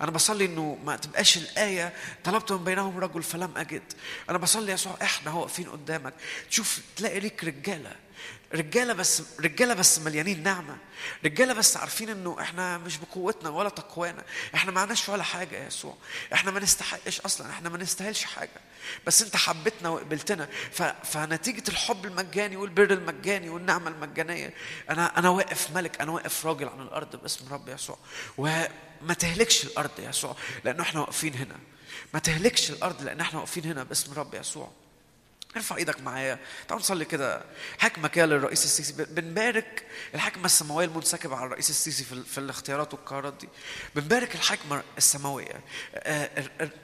[0.00, 1.92] أنا بصلي إنه ما تبقاش الآية
[2.24, 3.82] طلبت من بينهم رجل فلم أجد.
[4.30, 6.14] أنا بصلي يسوع إحنا واقفين قدامك؟
[6.50, 7.96] تشوف تلاقي ليك رجالة.
[8.54, 10.76] رجالة بس رجالة بس مليانين نعمة.
[11.24, 14.24] رجالة بس عارفين إنه إحنا مش بقوتنا ولا تقوانا.
[14.54, 15.96] إحنا ما عندناش ولا حاجة يا يسوع.
[16.32, 17.50] إحنا ما نستحقش أصلا.
[17.50, 18.60] إحنا ما نستاهلش حاجة.
[19.06, 20.48] بس أنت حبيتنا وقبلتنا.
[20.72, 20.82] ف...
[20.82, 24.54] فنتيجة الحب المجاني والبر المجاني والنعمة المجانية
[24.90, 27.98] أنا أنا واقف ملك أنا واقف راجل على الأرض باسم رب يسوع.
[29.02, 31.56] وما تهلكش الأرض يا يسوع لأنه إحنا واقفين هنا.
[32.14, 34.72] ما تهلكش الأرض لأن إحنا واقفين هنا باسم رب يسوع.
[35.56, 36.38] ارفع إيدك معايا.
[36.68, 37.42] تعالوا نصلي كده.
[37.78, 39.04] حكمة كده للرئيس السيسي.
[39.04, 43.48] بنبارك الحكمة السماوية المنسكبة على الرئيس السيسي في, في الاختيارات والقرارات دي.
[43.94, 45.60] بنبارك الحكمة السماوية.
[45.94, 46.30] آه،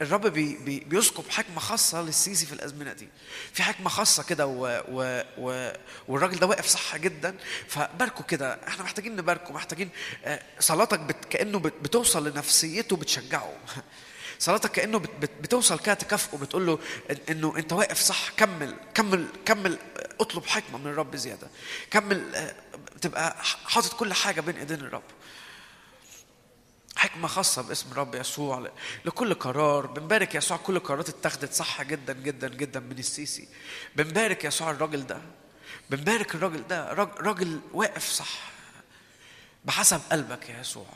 [0.01, 3.09] الرب بي بي بيسكب حكمة خاصة للسيسي في الأزمنة دي.
[3.53, 5.73] في حكمة خاصة كده و و و
[6.09, 7.37] والراجل ده واقف صح جدا.
[7.69, 8.59] فباركوا كده.
[8.69, 9.53] إحنا محتاجين نباركه.
[9.53, 9.91] محتاجين
[10.25, 13.53] آه، صلاتك كأنه بتوصل لنفسيته بتشجعه
[14.39, 14.99] صلاتك كأنه
[15.41, 16.79] بتوصل كده تكافئه بتقول له
[17.31, 19.79] إنه أنت واقف صح كمل كمل كمل
[20.21, 21.49] اطلب حكمة من الرب زيادة.
[21.91, 22.53] كمل
[23.01, 25.03] تبقى حاطط كل حاجة بين إيدين الرب.
[26.97, 28.71] حكمة خاصة باسم الرب يسوع
[29.05, 29.87] لكل قرار.
[29.87, 33.49] بنبارك يسوع كل قرارات اتخذت صح جدا جدا جدا من السيسي.
[33.97, 35.19] بنبارك يسوع الراجل ده.
[35.91, 36.93] بنبارك الراجل ده.
[36.93, 38.41] راجل واقف صح.
[39.65, 40.87] بحسب قلبك يا يسوع.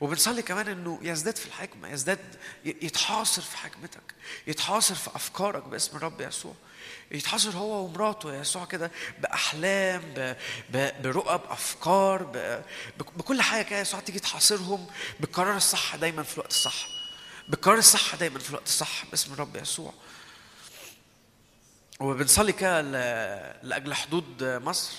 [0.00, 2.18] وبنصلي كمان إنه يزداد في الحكمة يزداد
[2.64, 4.14] يتحاصر في حكمتك
[4.46, 6.54] يتحاصر في أفكارك باسم الرب يسوع
[7.10, 10.34] يتحاصر هو ومراته يسوع كده بأحلام
[11.02, 12.22] برؤى بافكار
[13.16, 14.86] بكل حاجة كده يسوع تيجي تحاصرهم
[15.20, 16.86] بالقرار الصح دايما في الوقت الصح
[17.48, 19.92] بالقرار الصح دايما في الوقت الصح باسم الرب يسوع.
[22.00, 22.80] وبنصلي كده
[23.62, 24.92] لأجل حدود مصر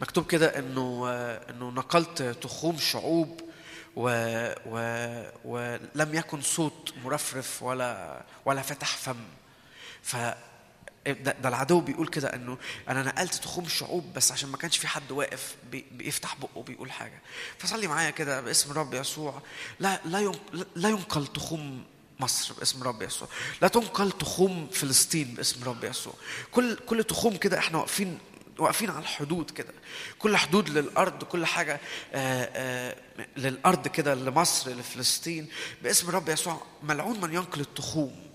[0.00, 1.08] مكتوب كده إنه
[1.50, 3.40] إنه نقلت تخوم شعوب
[3.96, 4.08] و
[4.66, 4.78] و
[5.44, 9.24] ولم يكن صوت مرفرف ولا ولا فتح فم.
[10.02, 10.16] ف
[11.06, 12.58] ده, العدو بيقول كده إنه
[12.88, 16.92] أنا نقلت تخوم الشعوب بس عشان ما كانش في حد واقف بي بيفتح بقه بيقول
[16.92, 17.22] حاجة.
[17.58, 19.42] فصلي معايا كده باسم الرب يسوع.
[19.80, 20.32] لا لا
[20.76, 21.84] لا ينقل تخوم
[22.20, 23.28] مصر باسم رب يسوع.
[23.62, 26.14] لا تنقل تخوم فلسطين باسم رب يسوع.
[26.52, 28.18] كل كل تخوم كده إحنا واقفين
[28.58, 29.72] واقفين على الحدود كده.
[30.18, 31.80] كل حدود للأرض كل حاجة
[32.12, 32.96] آآ آآ
[33.36, 35.48] للأرض كده لمصر لفلسطين.
[35.82, 38.30] باسم الرب يسوع ملعون من ينقل التخوم.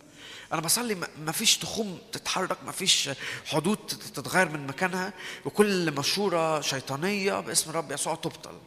[0.54, 3.10] أنا بصلي ما فيش تخوم تتحرك ما فيش
[3.46, 5.14] حدود تتغير من مكانها.
[5.46, 8.60] وكل مشورة شيطانية باسم الرب يسوع تبطل.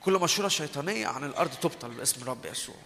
[0.00, 2.76] كل مشورة شيطانية عن الأرض تبطل باسم الرب يسوع.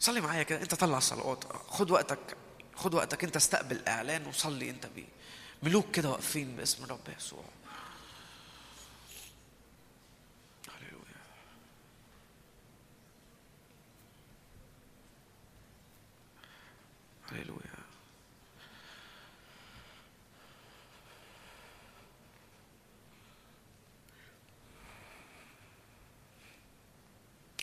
[0.00, 0.62] صلي معايا كده.
[0.62, 2.36] أنت طلع صلوات خد وقتك
[2.76, 3.24] خد وقتك.
[3.24, 5.14] أنت استقبل إعلان وصلي أنت بيه.
[5.62, 7.44] ملوك كده واقفين باسم الرب يسوع.
[17.32, 17.64] هللويا.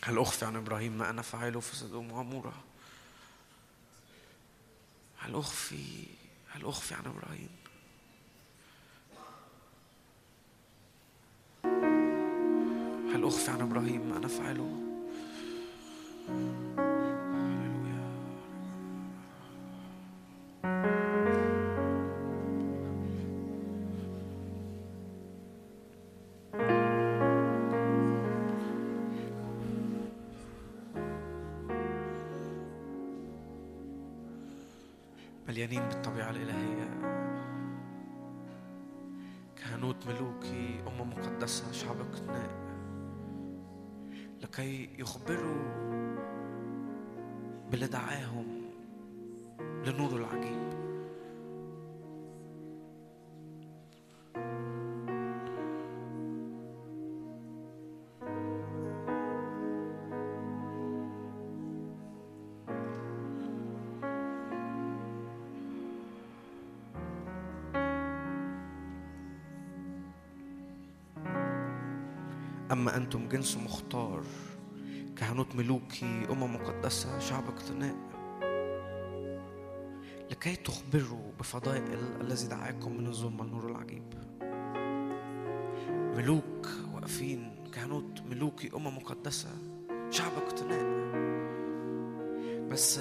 [0.03, 2.63] هل أخفي عن إبراهيم ما أنا فاعله في سدوم وعمورة؟
[5.17, 6.05] هل أخفي
[6.49, 7.60] هل أخفي عن إبراهيم.
[13.13, 14.77] هل أخفي عن إبراهيم ما نفعله
[35.47, 36.89] مليانين بالطبيعة الإلهية.
[39.55, 42.70] كهنوت ملوكي أمة مقدسة شعب اقتناء
[44.51, 45.63] لكي يخبروا
[47.71, 48.61] باللي دعاهم
[49.85, 50.60] لنور العجيب.
[72.71, 74.23] أما أنتم جنس مختار
[75.17, 77.95] كهنوت ملوكي أمم مقدسة شعب اقتناء.
[80.31, 84.13] لكي تخبروا بفضائل الذي دعاكم من الظلمة النور العجيب.
[86.17, 89.49] ملوك واقفين كهنوت ملوكي أمم مقدسة
[90.09, 91.11] شعب اقتناء.
[92.69, 92.99] بس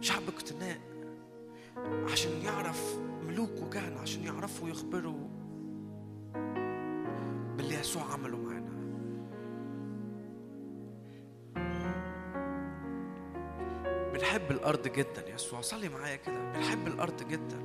[0.00, 0.78] شعب اقتناء
[2.12, 5.25] عشان يعرف ملوك وكهنة عشان يعرفوا يخبروا
[14.66, 15.28] الأرض جدا.
[15.28, 16.52] يا يسوع صلي معايا كده.
[16.52, 17.58] بنحب الأرض جدا.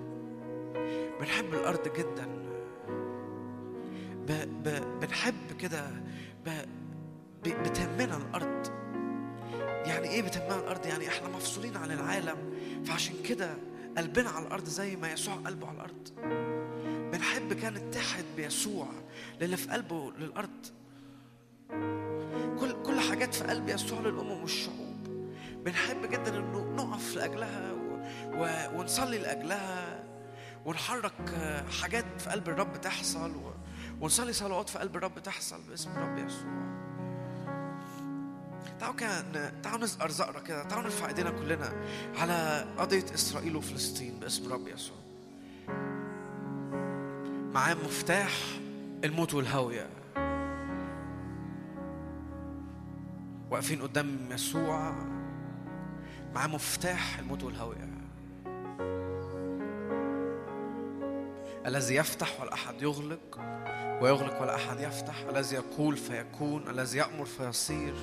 [1.20, 2.26] بنحب الأرض جدا.
[4.28, 4.32] ب...
[4.64, 5.00] ب...
[5.00, 5.90] بنحب كده
[6.46, 6.50] ب...
[7.44, 7.64] ب...
[7.64, 8.68] بتهمنا الأرض.
[9.88, 12.38] يعني إيه بتهمنا الأرض؟ يعني إحنا مفصولين عن العالم.
[12.86, 13.50] فعشان كده
[13.98, 16.10] قلبنا على الأرض زي ما يسوع قلبه على الأرض.
[17.12, 18.88] بنحب كان نتحد بيسوع
[19.42, 20.66] للي في قلبه للأرض.
[22.60, 24.91] كل كل حاجات في قلب يسوع للأمم والشعوب.
[25.66, 28.04] بنحب جدا إنه نقف لأجلها و...
[28.34, 28.70] و...
[28.80, 30.04] ونصلي لأجلها
[30.66, 31.14] ونحرك
[31.82, 33.52] حاجات في قلب الرب تحصل و...
[34.02, 36.62] ونصلي صلوات في قلب الرب تحصل باسم الرب يسوع.
[38.80, 41.74] تعالوا كده تعالوا نزقر زقرة كده تعالوا نرفع إيدينا كلنا
[42.18, 44.98] على قضية إسرائيل وفلسطين باسم الرب يسوع.
[47.54, 48.32] معاه مفتاح
[49.04, 49.90] الموت والهوية.
[53.52, 54.94] واقفين قدام يسوع.
[56.36, 57.92] معاه مفتاح الموت والهوية
[61.66, 63.40] الذي يفتح ولا أحد يغلق
[64.02, 65.16] ويغلق ولا أحد يفتح.
[65.30, 67.94] الذي يقول فيكون الذي يأمر فيصير.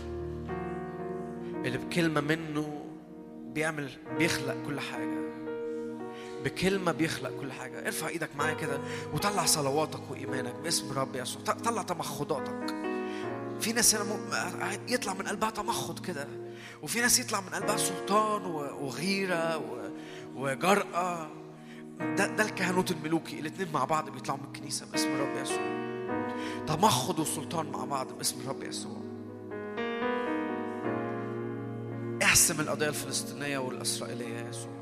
[1.65, 2.85] اللي بكلمة منه
[3.45, 5.19] بيعمل بيخلق كل حاجة.
[6.45, 7.87] بكلمة بيخلق كل حاجة.
[7.87, 8.79] ارفع إيدك معايا كده
[9.15, 11.43] وطلع صلواتك وإيمانك باسم رب يسوع.
[11.43, 12.75] طلع تمخضاتك.
[13.61, 14.17] في ناس هنا
[14.89, 16.29] يطلع من قلبها تمخض كده.
[16.83, 18.47] وفي ناس يطلع من قلبها سلطان
[18.81, 19.63] وغيرة
[20.37, 21.29] وجرأة.
[22.01, 23.41] ده ده الكهنوت الملوكي.
[23.41, 25.79] الاثنين مع بعض بيطلعوا من الكنيسة باسم الرب يسوع.
[26.67, 28.99] تمخض وسلطان مع بعض باسم الرب يسوع.
[32.23, 34.73] احسم القضية الفلسطينية والإسرائيلية يا يسوع.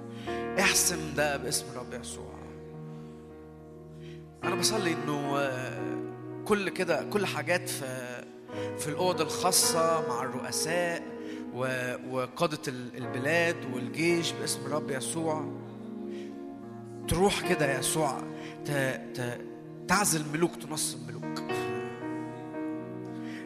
[0.60, 2.36] احسم ده باسم الرب يسوع.
[4.44, 5.40] أنا بصلي إنه
[6.44, 8.24] كل كده كل حاجات في
[8.78, 11.15] في الأوض الخاصة مع الرؤساء.
[12.10, 15.52] وقادة البلاد والجيش باسم الرب يسوع.
[17.08, 18.22] تروح كده يا يسوع
[19.88, 21.38] تعزل ملوك تنصب ملوك.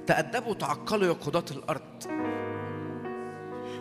[0.07, 2.03] تأدبوا وتعقلوا يا قضاة الأرض.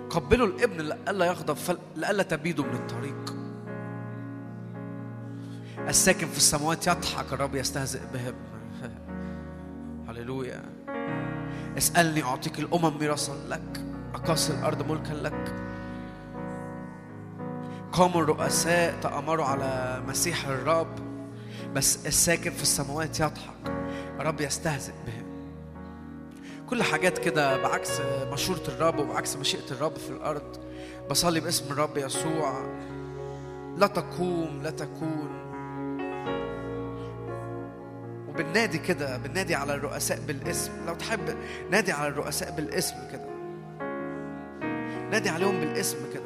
[0.10, 1.58] قبلوا الابن لألا يغضب
[1.96, 3.36] لألا تبيدوا من الطريق.
[5.88, 8.36] الساكن في السماوات يضحك الرب يستهزئ بهم.
[10.08, 10.64] هللويا.
[11.78, 13.89] اسألني أعطيك الأمم ميراثا لك.
[14.16, 15.56] أقاصي الأرض ملكا لك.
[17.92, 20.96] قاموا الرؤساء تأمروا على مسيح الرب
[21.74, 23.72] بس الساكن في السماوات يضحك.
[24.20, 25.30] الرب يستهزئ بهم.
[26.70, 28.02] كل حاجات كده بعكس
[28.34, 30.58] مشورة الرب وبعكس مشيئة الرب في الأرض.
[31.10, 32.66] بصلي باسم الرب يسوع.
[33.78, 35.30] لا تقوم لا تكون.
[38.30, 40.72] وبنادي كده بنادي على الرؤساء بالاسم.
[40.88, 41.38] لو تحب
[41.72, 43.39] نادي على الرؤساء بالاسم كده.
[45.12, 46.24] نادي عليهم بالاسم كده.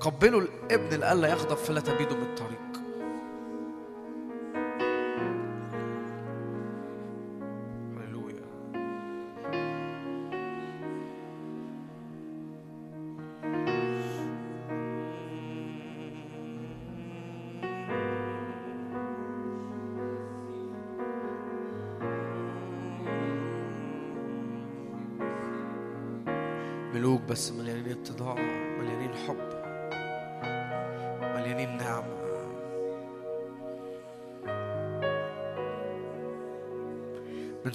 [0.00, 2.83] قبلوا الابن لألا يغضب فلا تبيدوا من الطريق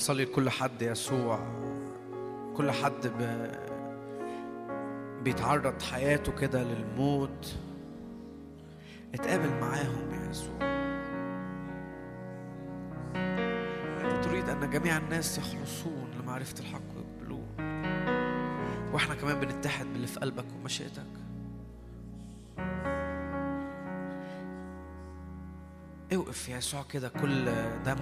[0.09, 1.39] بنصلي لكل حد يسوع.
[2.57, 3.49] كل حد ب...
[5.23, 7.55] بيتعرض حياته كده للموت.
[9.13, 10.61] اتقابل معاهم يا يسوع.
[14.01, 17.47] أنت تريد أن جميع الناس يخلصون لمعرفة الحق ويقبلون.
[18.93, 21.03] وإحنا كمان بنتحد باللي في قلبك ومشيئتك.
[26.13, 27.45] اوقف يا يسوع كده كل
[27.85, 27.97] دم.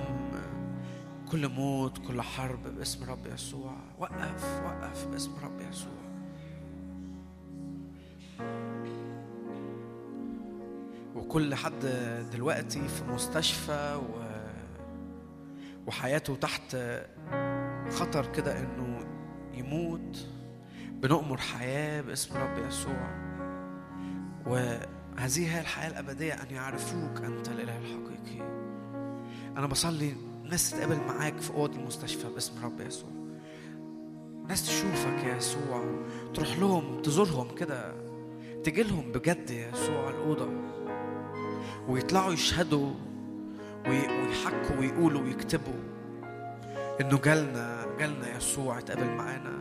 [1.32, 3.74] كل موت كل حرب باسم رب يسوع.
[4.00, 5.92] وقف وقف باسم رب يسوع.
[11.16, 11.86] وكل حد
[12.34, 14.28] دلوقتي في مستشفى و...
[15.88, 16.78] وحياته تحت
[17.90, 19.00] خطر كده إنه
[19.54, 20.28] يموت
[20.92, 23.28] بنؤمر حياة باسم رب يسوع.
[24.46, 28.42] وهذه هي الحياة الأبدية أن يعرفوك أنت الإله الحقيقي.
[29.58, 30.16] أنا بصلي
[30.50, 33.10] ناس تتقابل معاك في أوض المستشفى باسم رب يسوع.
[34.48, 35.86] ناس تشوفك يا يسوع
[36.34, 37.96] تروح لهم تزورهم كده
[38.64, 40.50] تجي لهم بجد يا يسوع الأوضة.
[41.88, 42.94] ويطلعوا يشهدوا
[43.88, 45.84] ويحكوا ويقولوا ويكتبوا
[47.02, 49.58] إنه جالنا جالنا يسوع اتقابل معانا.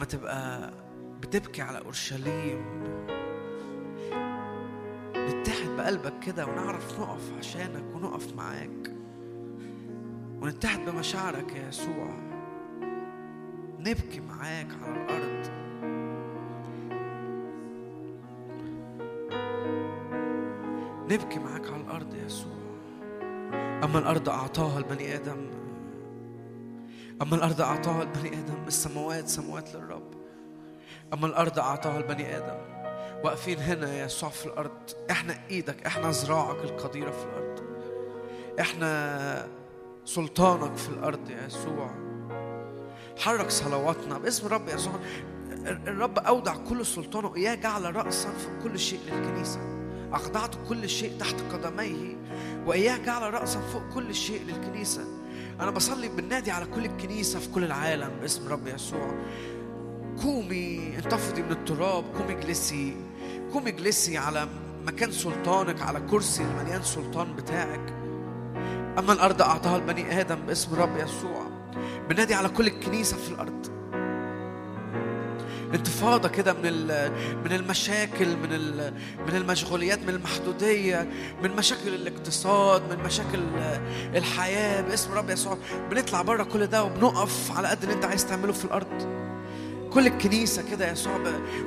[0.00, 0.70] لما تبقى
[1.20, 2.84] بتبكي على أورشليم
[5.16, 8.92] نتحد بقلبك كده ونعرف نقف عشانك ونقف معاك.
[10.42, 12.14] ونتحد بمشاعرك يا يسوع.
[13.78, 15.50] نبكي معاك على الأرض.
[21.10, 22.60] نبكي معاك على الأرض يا يسوع.
[23.84, 25.59] أما الأرض أعطاها البني آدم
[27.22, 30.14] أما الأرض أعطاها البني آدم السماوات سماوات للرب.
[31.12, 32.58] أما الأرض أعطاها البني آدم.
[33.24, 34.90] واقفين هنا يا يسوع في الأرض.
[35.10, 37.60] إحنا إيدك إحنا ذراعك القديرة في الأرض.
[38.60, 39.48] إحنا
[40.04, 41.90] سلطانك في الأرض يا يسوع.
[43.18, 44.94] حرك صلواتنا باسم الرب يسوع.
[45.66, 47.28] الرب أودع كل سلطانه.
[47.28, 49.60] وإياه جعل رأسا في كل شيء للكنيسة.
[50.12, 52.16] أخضعت كل شيء تحت قدميه.
[52.66, 55.19] وإياه جعل رأسا فوق كل شيء للكنيسة.
[55.60, 59.14] أنا بصلي بالنادي على كل الكنيسة في كل العالم باسم رب يسوع.
[60.22, 62.04] قومي انتفضي من التراب.
[62.18, 62.96] قومي اجلسي.
[63.52, 64.48] قومي اجلسي على
[64.86, 67.94] مكان سلطانك على كرسي المليان سلطان بتاعك.
[68.98, 71.46] أما الأرض أعطاها البني آدم باسم رب يسوع.
[72.08, 73.79] بنادي على كل الكنيسة في الأرض.
[75.74, 76.86] انتفاضة كده من
[77.44, 78.76] من المشاكل من
[79.28, 81.08] من المشغوليات من المحدودية
[81.42, 83.40] من مشاكل الاقتصاد من مشاكل
[84.14, 84.80] الحياة.
[84.80, 85.58] باسم رب يسوع
[85.90, 89.20] بنطلع بره كل ده وبنقف على قد اللي انت عايز تعمله في الأرض.
[89.92, 91.12] كل الكنيسة كده يا يسوع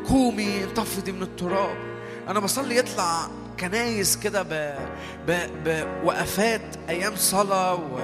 [0.09, 1.77] قومي انتفضي من التراب.
[2.27, 3.27] أنا بصلي يطلع
[3.59, 4.45] كنايس كده
[5.27, 7.99] بوقفات أيام صلاة و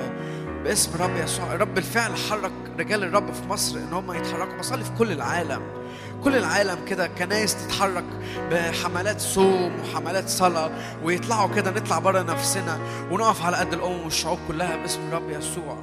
[0.63, 1.53] باسم رب يسوع.
[1.55, 4.57] الرب بالفعل حرك رجال الرب في مصر إن هم يتحركوا.
[4.57, 5.78] بصلي في كل العالم.
[6.23, 8.03] كل العالم كده كنايس تتحرك
[8.51, 10.71] بحملات صوم وحملات صلاة
[11.03, 12.79] ويطلعوا كده نطلع بره نفسنا
[13.11, 15.77] ونقف على قد الأمم والشعوب كلها باسم الرب يسوع.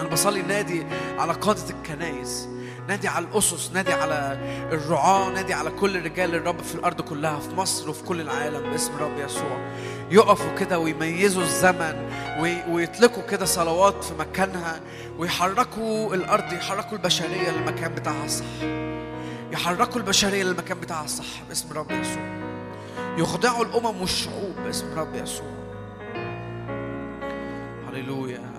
[0.00, 0.86] أنا بصلي نادي
[1.18, 2.48] على قادة الكنايس
[2.88, 4.38] نادي على الأسس نادي على
[4.72, 8.92] الرعاة نادي على كل رجال الرب في الأرض كلها في مصر وفي كل العالم باسم
[8.94, 9.70] الرب يسوع.
[10.10, 12.08] يقفوا كده ويميزوا الزمن
[12.70, 14.80] ويطلقوا كده صلوات في مكانها
[15.18, 18.44] ويحركوا الأرض يحركوا البشرية للمكان بتاعها الصح.
[19.52, 22.40] يحركوا البشرية للمكان بتاعها الصح باسم رب يسوع.
[23.18, 25.50] يخضعوا الأمم والشعوب باسم رب يسوع.
[27.88, 28.49] هللويا.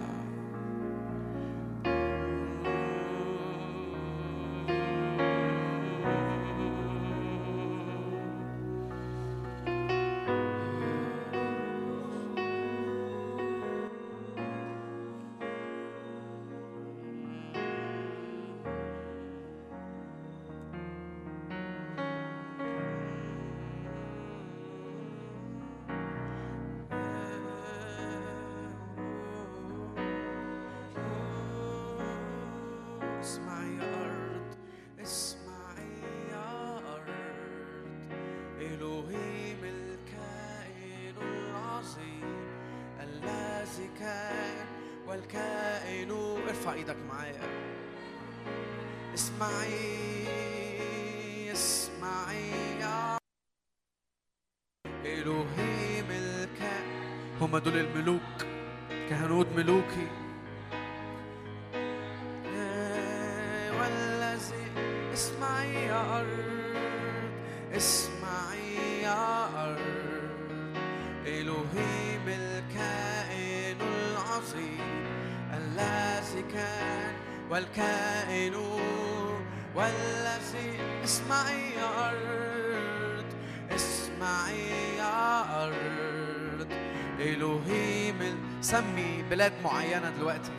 [89.41, 90.51] بلاد معينة دلوقتي.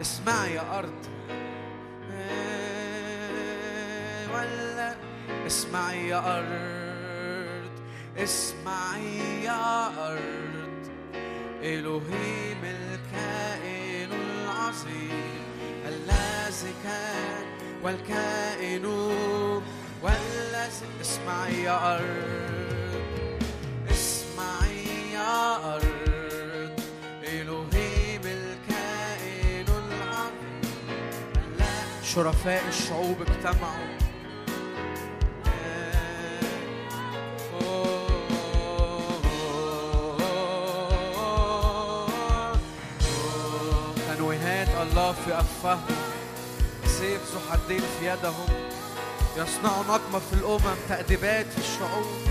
[0.00, 1.06] اسمعي يا أرض.
[4.34, 4.94] ولا
[5.46, 7.70] اسمعي يا أرض.
[8.18, 10.90] اسمعي يا أرض.
[11.62, 15.44] إلهيم الكائن العظيم
[15.84, 17.44] الذي كان
[17.82, 18.84] والكائن.
[20.02, 23.42] والذي اسمعي يا أرض.
[23.90, 25.89] اسمعي يا أرض.
[32.14, 33.98] شرفاء الشعوب اجتمعوا.
[44.08, 45.80] تنويهات الله في أفهم.
[46.86, 48.48] سيف ذو حدين في يدهم.
[49.36, 50.76] يصنعوا نقمة في الأمم.
[50.88, 52.29] تأديبات في الشعوب.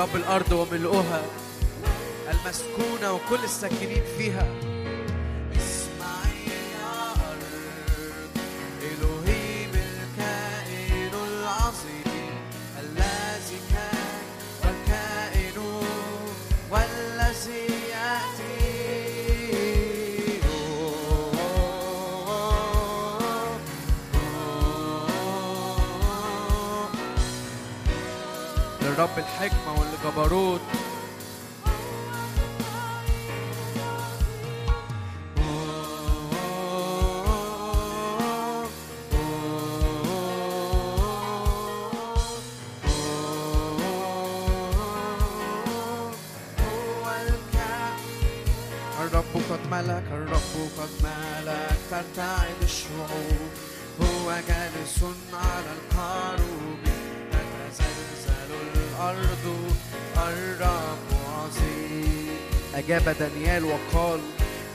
[0.00, 1.22] للرب الأرض وملؤها
[2.30, 4.46] المسكونة وكل الساكنين فيها.
[5.56, 8.34] اسمعي يا أرض
[8.82, 12.32] إلهيم الكائن العظيم
[12.80, 14.24] الذي كان
[14.64, 15.58] والكائن
[17.90, 18.80] يأتي.
[28.82, 29.18] للرب
[29.70, 30.60] الحكمة والجبروت
[49.00, 53.50] الرب قد ملك الرب قد ملك ترتعد الشعوب
[54.00, 56.79] هو جالس على تتزلزل
[59.10, 59.72] الأرض
[60.16, 61.10] الرب
[62.74, 64.20] أجاب دانيال وقال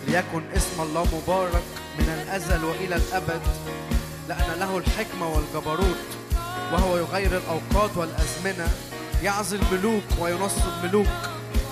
[0.08, 1.64] ليكن اسم الله مبارك
[2.00, 3.42] من الأزل وإلى الأبد
[4.30, 6.06] لأن له الحكمة والجبروت
[6.74, 8.68] وهو يغير الأوقات والأزمنة
[9.24, 11.08] يعزل ملوك وينصب ملوك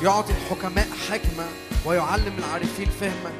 [0.04, 1.46] يعطي الحكماء حكمة
[1.86, 3.32] ويعلم العارفين فهما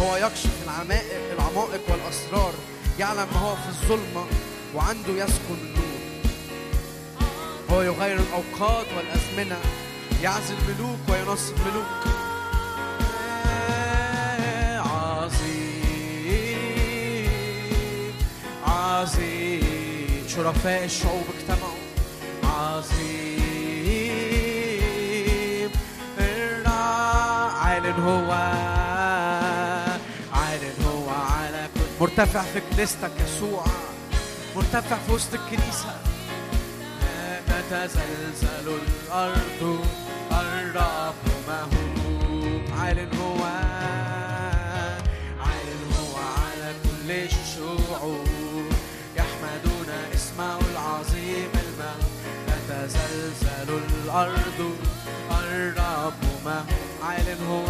[0.00, 2.52] هو يكشف العمائق العمائق والأسرار
[2.98, 4.26] يعلم ما هو في الظلمة
[4.74, 5.71] وعنده يسكن
[7.72, 9.58] هو يغير الأوقات والأزمنة
[10.22, 11.86] يعزل ملوك وينصب ملوك.
[14.86, 15.72] عظيم
[18.66, 21.78] عظيم شرفاء الشعوب اجتمعوا.
[22.44, 22.92] عظيم
[27.62, 28.32] عال هو
[30.32, 33.64] عال هو على كل مرتفع في كنيستك يسوع
[34.56, 36.11] مرتفع في وسط الكنيسة.
[37.72, 39.62] تتزلزل الأرض
[40.32, 42.62] الرب مهوب.
[42.78, 43.44] عال هو
[45.40, 48.16] عال هو على كل الشعوب
[49.16, 52.12] يحمدون اسمه العظيم المهوب.
[52.46, 53.68] تتزلزل
[54.04, 54.60] الأرض
[55.30, 56.66] الرب مهوب.
[57.02, 57.68] عال هو.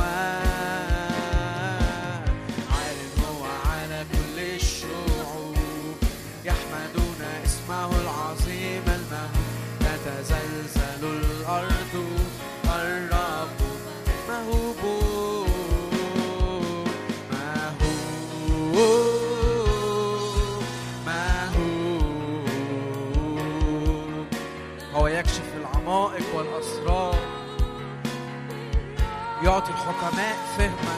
[29.53, 30.97] يعطي الحكماء فهما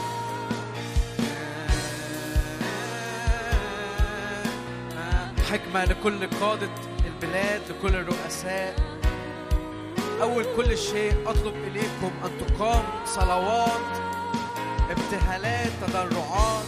[5.51, 6.71] حكمة لكل قادة
[7.07, 8.77] البلاد لكل الرؤساء
[10.23, 13.91] أول كل شيء أطلب إليكم أن تقام صلوات
[14.91, 16.65] ابتهالات تضرعات.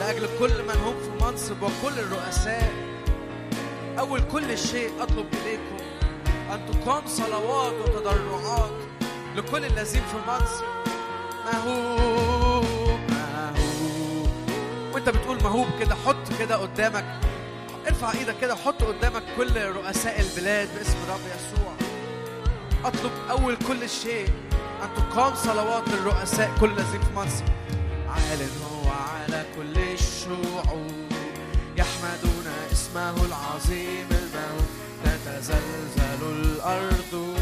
[0.00, 2.72] لأجل كل من هم في منصب وكل الرؤساء.
[3.98, 5.76] أول كل شيء أطلب إليكم
[6.52, 8.70] أن تقام صلوات وتضرعات
[9.36, 10.87] لكل الذين في منصب.
[11.52, 13.00] مهوب
[14.92, 17.04] وانت بتقول مهوب كده حط كده قدامك
[17.86, 21.72] ارفع إيدك كده حط قدامك كل رؤساء البلاد باسم رب يسوع.
[22.84, 24.28] اطلب أول كل شيء
[24.82, 27.44] أن تقام صلوات للرؤساء كل الذين في مصر.
[28.08, 30.82] عال هو على كل الشعوب
[31.76, 34.68] يحمدون اسمه العظيم الموت
[35.04, 37.38] تتزلزل الأرض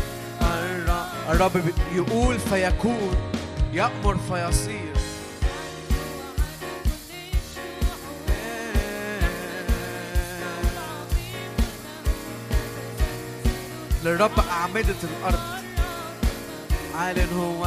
[1.31, 1.53] الرب
[1.93, 3.36] يقول فيكون.
[3.77, 4.93] يأمر فيصير.
[14.05, 15.41] للرب أعمدة الأرض.
[16.95, 17.67] عال هو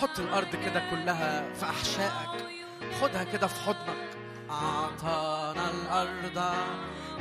[0.00, 2.44] حط الأرض كده كلها في أحشائك.
[3.02, 4.08] خدها كده في حضنك.
[4.50, 6.54] أعطانا الأرض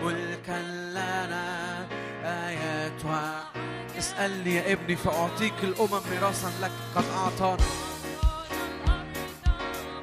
[0.03, 1.87] ملكا لنا
[2.23, 3.09] آيات و...
[3.97, 6.71] اسألني يا ابني فأعطيك الأمم ميراثا لك.
[6.95, 7.63] قد أعطانا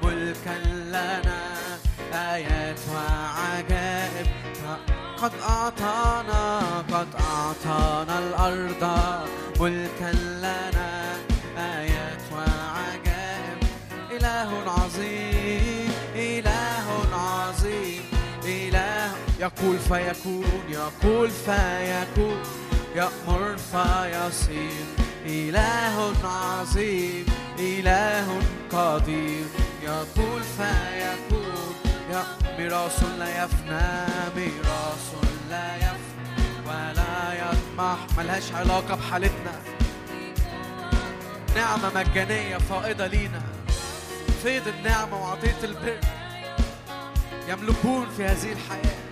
[0.02, 1.38] ملكا لنا
[2.14, 4.26] آيات وعجائب
[5.22, 6.58] قد أعطانا
[6.92, 8.84] قد أعطانا الأرض
[9.60, 10.93] ملكا لنا
[19.44, 22.42] يقول فيكون يقول فيكون.
[22.94, 24.84] يأمر فيصير
[25.26, 27.26] إله عظيم
[27.58, 28.42] إله
[28.72, 29.46] قدير.
[29.82, 32.24] يقول فيكون
[32.58, 34.06] ميراث لا يفنى
[34.36, 35.14] ميراث
[35.50, 37.98] لا يفنى ولا يطمح.
[38.18, 39.52] ملهاش علاقة بحالتنا.
[41.56, 43.42] نعمة مجانية فائضة لينا.
[44.42, 46.00] فيض النعمة وعطية البر.
[47.48, 49.03] يملكون في هذه الحياة.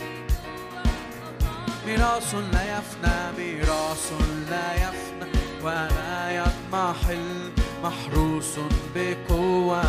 [1.87, 4.13] ميراث لا يفنى ميراث
[4.51, 5.33] لا يفنى.
[5.63, 7.53] ولا يضمحل
[7.83, 8.55] محروس
[8.95, 9.85] بقوة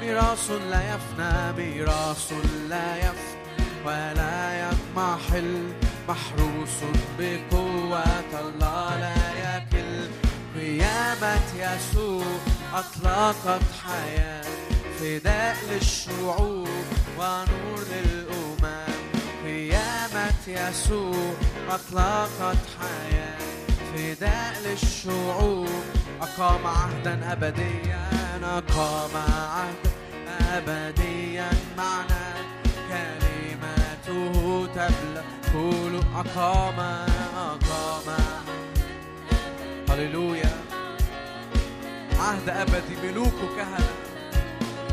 [0.00, 2.32] ميراث لا يفنى ميراث
[2.68, 3.40] لا يفنى.
[3.84, 5.72] ولا يضمحل
[6.08, 6.78] محروس
[7.18, 10.08] بقوة الله لا يكل
[10.56, 12.26] قيامة يسوع
[12.74, 14.44] أطلقت حياة.
[15.00, 16.68] فداء للشعوب
[17.18, 18.90] ونور للأمم.
[19.44, 19.99] قيامة
[20.48, 21.32] يسوع
[21.70, 23.40] أطلقت حياة
[23.94, 25.68] فداء للشعوب.
[26.22, 28.08] أقام عهدا أبديا
[28.42, 29.90] أقام عهدا
[30.56, 31.50] أبديا.
[31.76, 32.32] معنا
[32.88, 35.22] كلماته تبلغ
[35.52, 36.80] كل أقام
[37.36, 38.08] أقام.
[39.90, 40.54] هللويا.
[42.18, 43.94] عهد أبدي ملوك وكهنة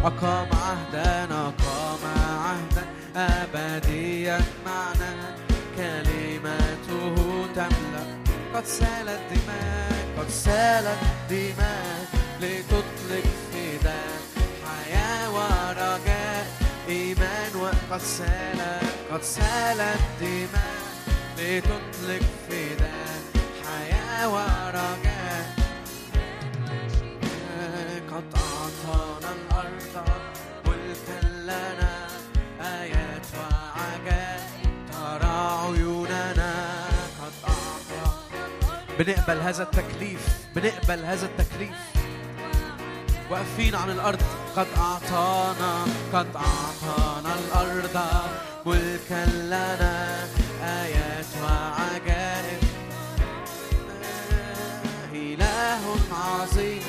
[0.03, 2.03] أقام عهدا أقام
[2.45, 4.39] عهدا أبديا.
[4.65, 5.06] معنا
[8.57, 12.05] قد سالت دماء قد سالت دماء
[12.41, 14.21] لتطلق فداء
[14.65, 16.47] حياة ورجاء
[16.89, 20.81] إيمان وقد سالت قد سالت دماء
[21.37, 23.21] لتطلق فداء
[23.63, 25.45] حياة ورجاء
[28.11, 28.23] قد
[38.99, 40.19] بنقبل هذا التكليف
[40.55, 41.75] بنقبل هذا التكليف.
[43.29, 44.21] واقفين عن الأرض.
[44.55, 47.97] قد أعطانا قد أعطانا الأرض.
[48.65, 50.27] ملكا لنا
[50.63, 52.63] آيات وعجائب.
[55.13, 56.81] إله عظيم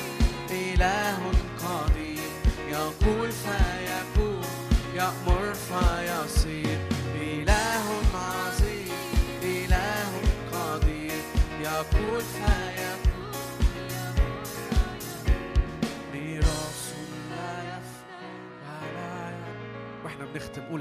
[0.51, 1.17] إله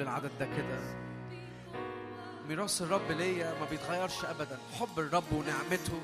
[0.01, 1.09] العدد ده كده.
[2.49, 4.59] ميراث الرب ليا ما بيتغيرش ابدا.
[4.81, 6.01] حب الرب ونعمته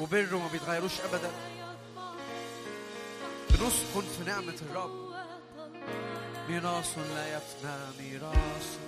[0.00, 1.30] وبره ما بيتغيروش ابدا.
[3.50, 5.14] بنسكن في نعمة الرب.
[6.48, 8.78] ميراث لا يفنى ميراث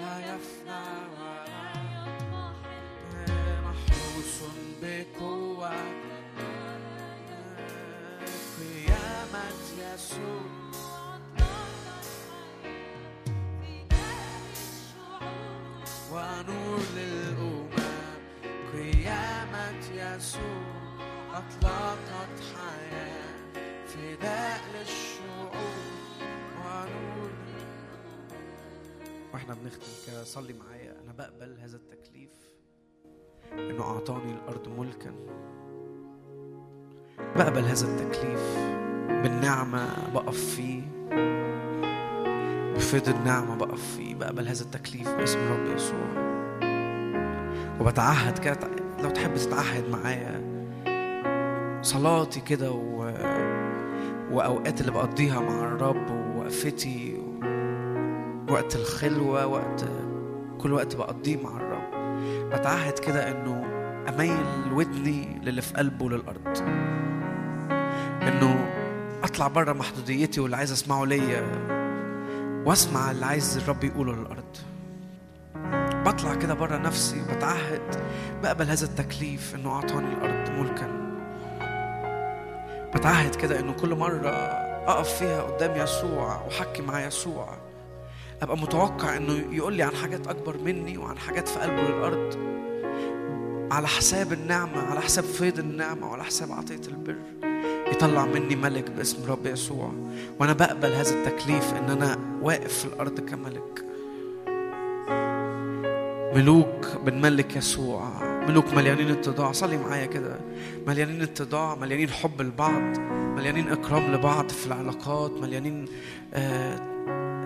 [0.00, 0.84] لا يفنى.
[3.62, 4.42] محروس
[4.82, 5.72] بقوة.
[8.58, 10.65] قيامة يسوع.
[16.16, 17.68] ونور للأمم.
[18.72, 20.66] قيامة يسوع
[21.34, 23.36] أطلقت حياة.
[23.86, 25.54] فداء للشعوب
[26.58, 27.30] ونور
[29.34, 30.24] وإحنا بنختم كده.
[30.24, 30.96] صلي معايا.
[31.04, 32.30] أنا بقبل هذا التكليف.
[33.52, 35.14] إنه أعطاني الأرض ملكا.
[37.36, 38.56] بقبل هذا التكليف
[39.22, 40.82] بالنعمة بقف فيه.
[42.76, 46.26] بفيض النعمه بقف فيه بقبل هذا التكليف باسم رب يسوع.
[47.80, 48.56] وبتعهد كده
[49.02, 50.40] لو تحب تتعهد معايا.
[51.82, 53.12] صلاتي كده و...
[54.32, 57.22] وأوقات اللي بقضيها مع الرب ووقفتي
[58.50, 59.84] وقت الخلوة وقت
[60.58, 62.16] كل وقت بقضيه مع الرب.
[62.50, 63.64] بتعهد كده إنه
[64.08, 66.58] أميل ودني للي في قلبه للارض
[68.22, 68.66] إنه
[69.22, 71.75] أطلع بره محدوديتي واللي عايز أسمعه ليا.
[72.66, 74.56] واسمع اللي عايز الرب يقوله للأرض.
[76.06, 78.02] بطلع كده بره نفسي وبتعهد
[78.42, 80.88] بقبل هذا التكليف إنه أعطاني الأرض ملكا.
[82.94, 84.30] بتعهد كده إنه كل مرة
[84.86, 87.56] أقف فيها قدام يسوع وحكي مع يسوع
[88.42, 92.36] أبقى متوقع إنه يقول لي عن حاجات أكبر مني وعن حاجات في قلبه للأرض.
[93.72, 97.16] على حساب النعمة على حساب فيض النعمة وعلى حساب عطية البر.
[97.96, 99.92] يطلع مني ملك باسم رب يسوع.
[100.40, 103.84] وأنا بقبل هذا التكليف إن أنا واقف في الأرض كملك.
[106.34, 108.08] ملوك بنملك يسوع.
[108.48, 110.36] ملوك مليانين اتضاع صلي معايا كده.
[110.86, 115.86] مليانين اتضاع مليانين حب لبعض مليانين إكرام لبعض في العلاقات مليانين
[116.34, 116.80] آه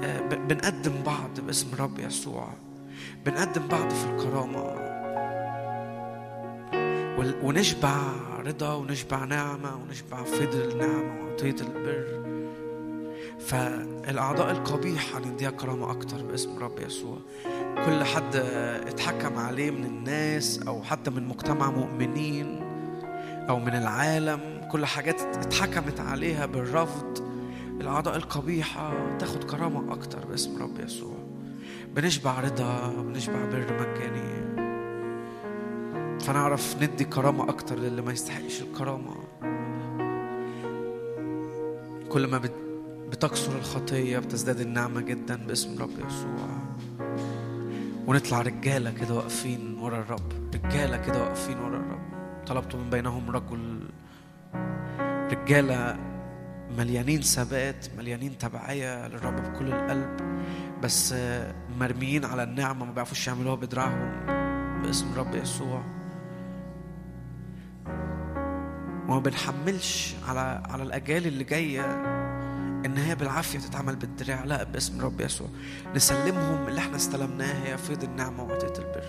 [0.02, 2.48] آه بنقدم بعض باسم رب يسوع.
[3.26, 4.90] بنقدم بعض في الكرامة.
[7.42, 7.96] ونشبع
[8.40, 12.20] رضا ونشبع نعمة ونشبع فضل النعمة وعطية البر.
[13.40, 17.18] فالأعضاء القبيحة نديها كرامة أكتر باسم رب يسوع.
[17.86, 18.36] كل حد
[18.86, 22.62] اتحكم عليه من الناس أو حتى من مجتمع مؤمنين
[23.48, 27.30] أو من العالم كل حاجات اتحكمت عليها بالرفض.
[27.80, 31.16] الأعضاء القبيحة تاخد كرامة أكتر باسم رب يسوع.
[31.94, 34.49] بنشبع رضا بنشبع بر مجاني
[36.20, 39.14] فنعرف ندي كرامة أكتر للي ما يستحقش الكرامة.
[42.08, 42.40] كل ما
[43.10, 46.48] بتكسر الخطية بتزداد النعمة جدا باسم رب يسوع.
[48.06, 50.54] ونطلع رجالة كده واقفين ورا الرب.
[50.54, 52.00] رجالة كده واقفين ورا الرب.
[52.46, 53.80] طلبت من بينهم رجل.
[55.32, 55.96] رجالة
[56.78, 60.16] مليانين ثبات مليانين تبعية للرب بكل القلب.
[60.82, 61.14] بس
[61.78, 64.26] مرميين على النعمة ما بيعرفوش يعملوها بدراعهم
[64.82, 65.99] باسم رب يسوع.
[69.10, 71.84] وما بنحملش على على الأجيال اللي جاية
[72.86, 74.44] إن هي بالعافية تتعمل بالدراع.
[74.44, 75.48] لا باسم رب يسوع.
[75.94, 79.04] نسلمهم اللي إحنا استلمناه هي فيض النعمة وعطية البر.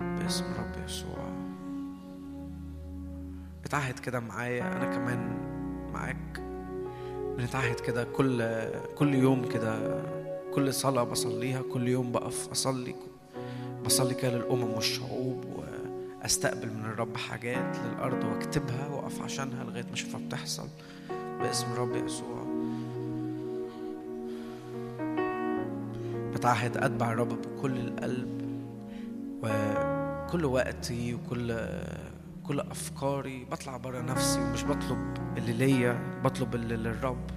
[0.00, 1.28] باسم رب يسوع.
[3.64, 4.76] اتعهد كده معايا.
[4.76, 5.38] أنا كمان
[5.92, 6.42] معاك.
[7.38, 8.62] بنتعهد كده كل
[8.98, 10.02] كل يوم كده
[10.54, 12.94] كل صلاة بصليها كل يوم بقف أصلي.
[13.84, 15.44] بصلي كده للأمم والشعوب
[16.22, 20.68] وأستقبل من الرب حاجات للأرض وأكتبها وأقف عشانها لغاية ما أشوفها بتحصل.
[21.40, 22.46] باسم الرب يسوع.
[26.34, 28.42] بتعهد أتبع الرب بكل القلب
[29.42, 31.58] وكل وقتي وكل
[32.46, 33.44] كل أفكاري.
[33.44, 37.30] بطلع بره نفسي ومش بطلب اللي ليا بطلب اللي للرب.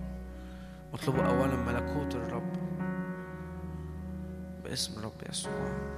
[0.93, 2.53] بطلبه أولا ملكوت الرب.
[4.63, 5.95] باسم الرب يسوع.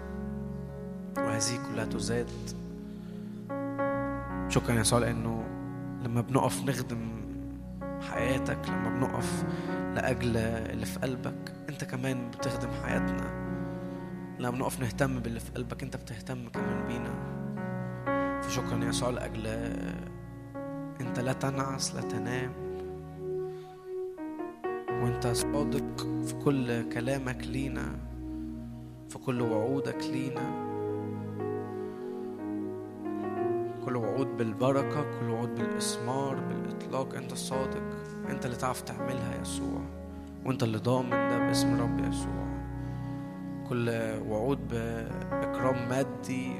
[1.18, 2.30] وهذه كلها تزاد.
[4.50, 5.44] شكرا يا يسوع لأنه
[6.04, 7.18] لما بنقف نخدم
[8.12, 9.44] حياتك لما بنقف
[9.96, 13.48] لأجل اللي في قلبك أنت كمان بتخدم حياتنا.
[14.40, 17.38] لما بنقف نهتم باللي في قلبك أنت بتهتم كمان بينا.
[18.42, 19.48] فشكرا يا يسوع لأجل
[21.02, 22.52] أنت لا تنعس لا تنام.
[24.90, 27.96] وأنت صادق في كل كلامك لينا
[29.10, 30.67] في كل وعودك لينا.
[33.88, 37.16] كل وعود بالبركة كل وعود بالإثمار بالإطلاق.
[37.16, 37.82] أنت الصادق
[38.30, 39.82] أنت اللي تعرف تعملها يا يسوع
[40.46, 42.48] وأنت اللي ضامن ده باسم رب يسوع.
[43.70, 43.90] كل
[44.30, 46.52] وعود بإكرام مادي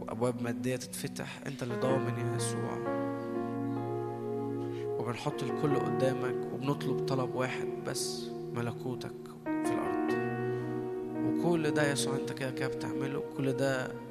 [0.00, 2.78] وأبواب مادية تتفتح أنت اللي ضامن يا يسوع.
[4.98, 10.14] وبنحط الكل قدامك وبنطلب طلب واحد بس ملكوتك في الأرض.
[11.26, 14.03] وكل ده يسوع أنت كده كده بتعمله كل ده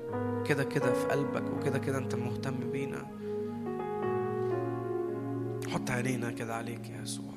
[0.45, 3.05] كده كده في قلبك وكده كده أنت مهتم بينا.
[5.69, 7.33] حط عينينا كده عليك يا يسوع.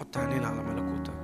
[0.00, 1.16] حط عينينا على ملكوتك.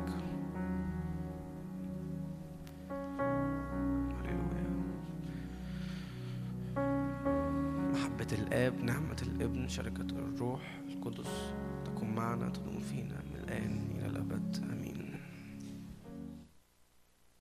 [7.92, 11.54] محبة الآب نعمة الابن شركة الروح القدس
[11.84, 13.22] تكون معنا تدوم فينا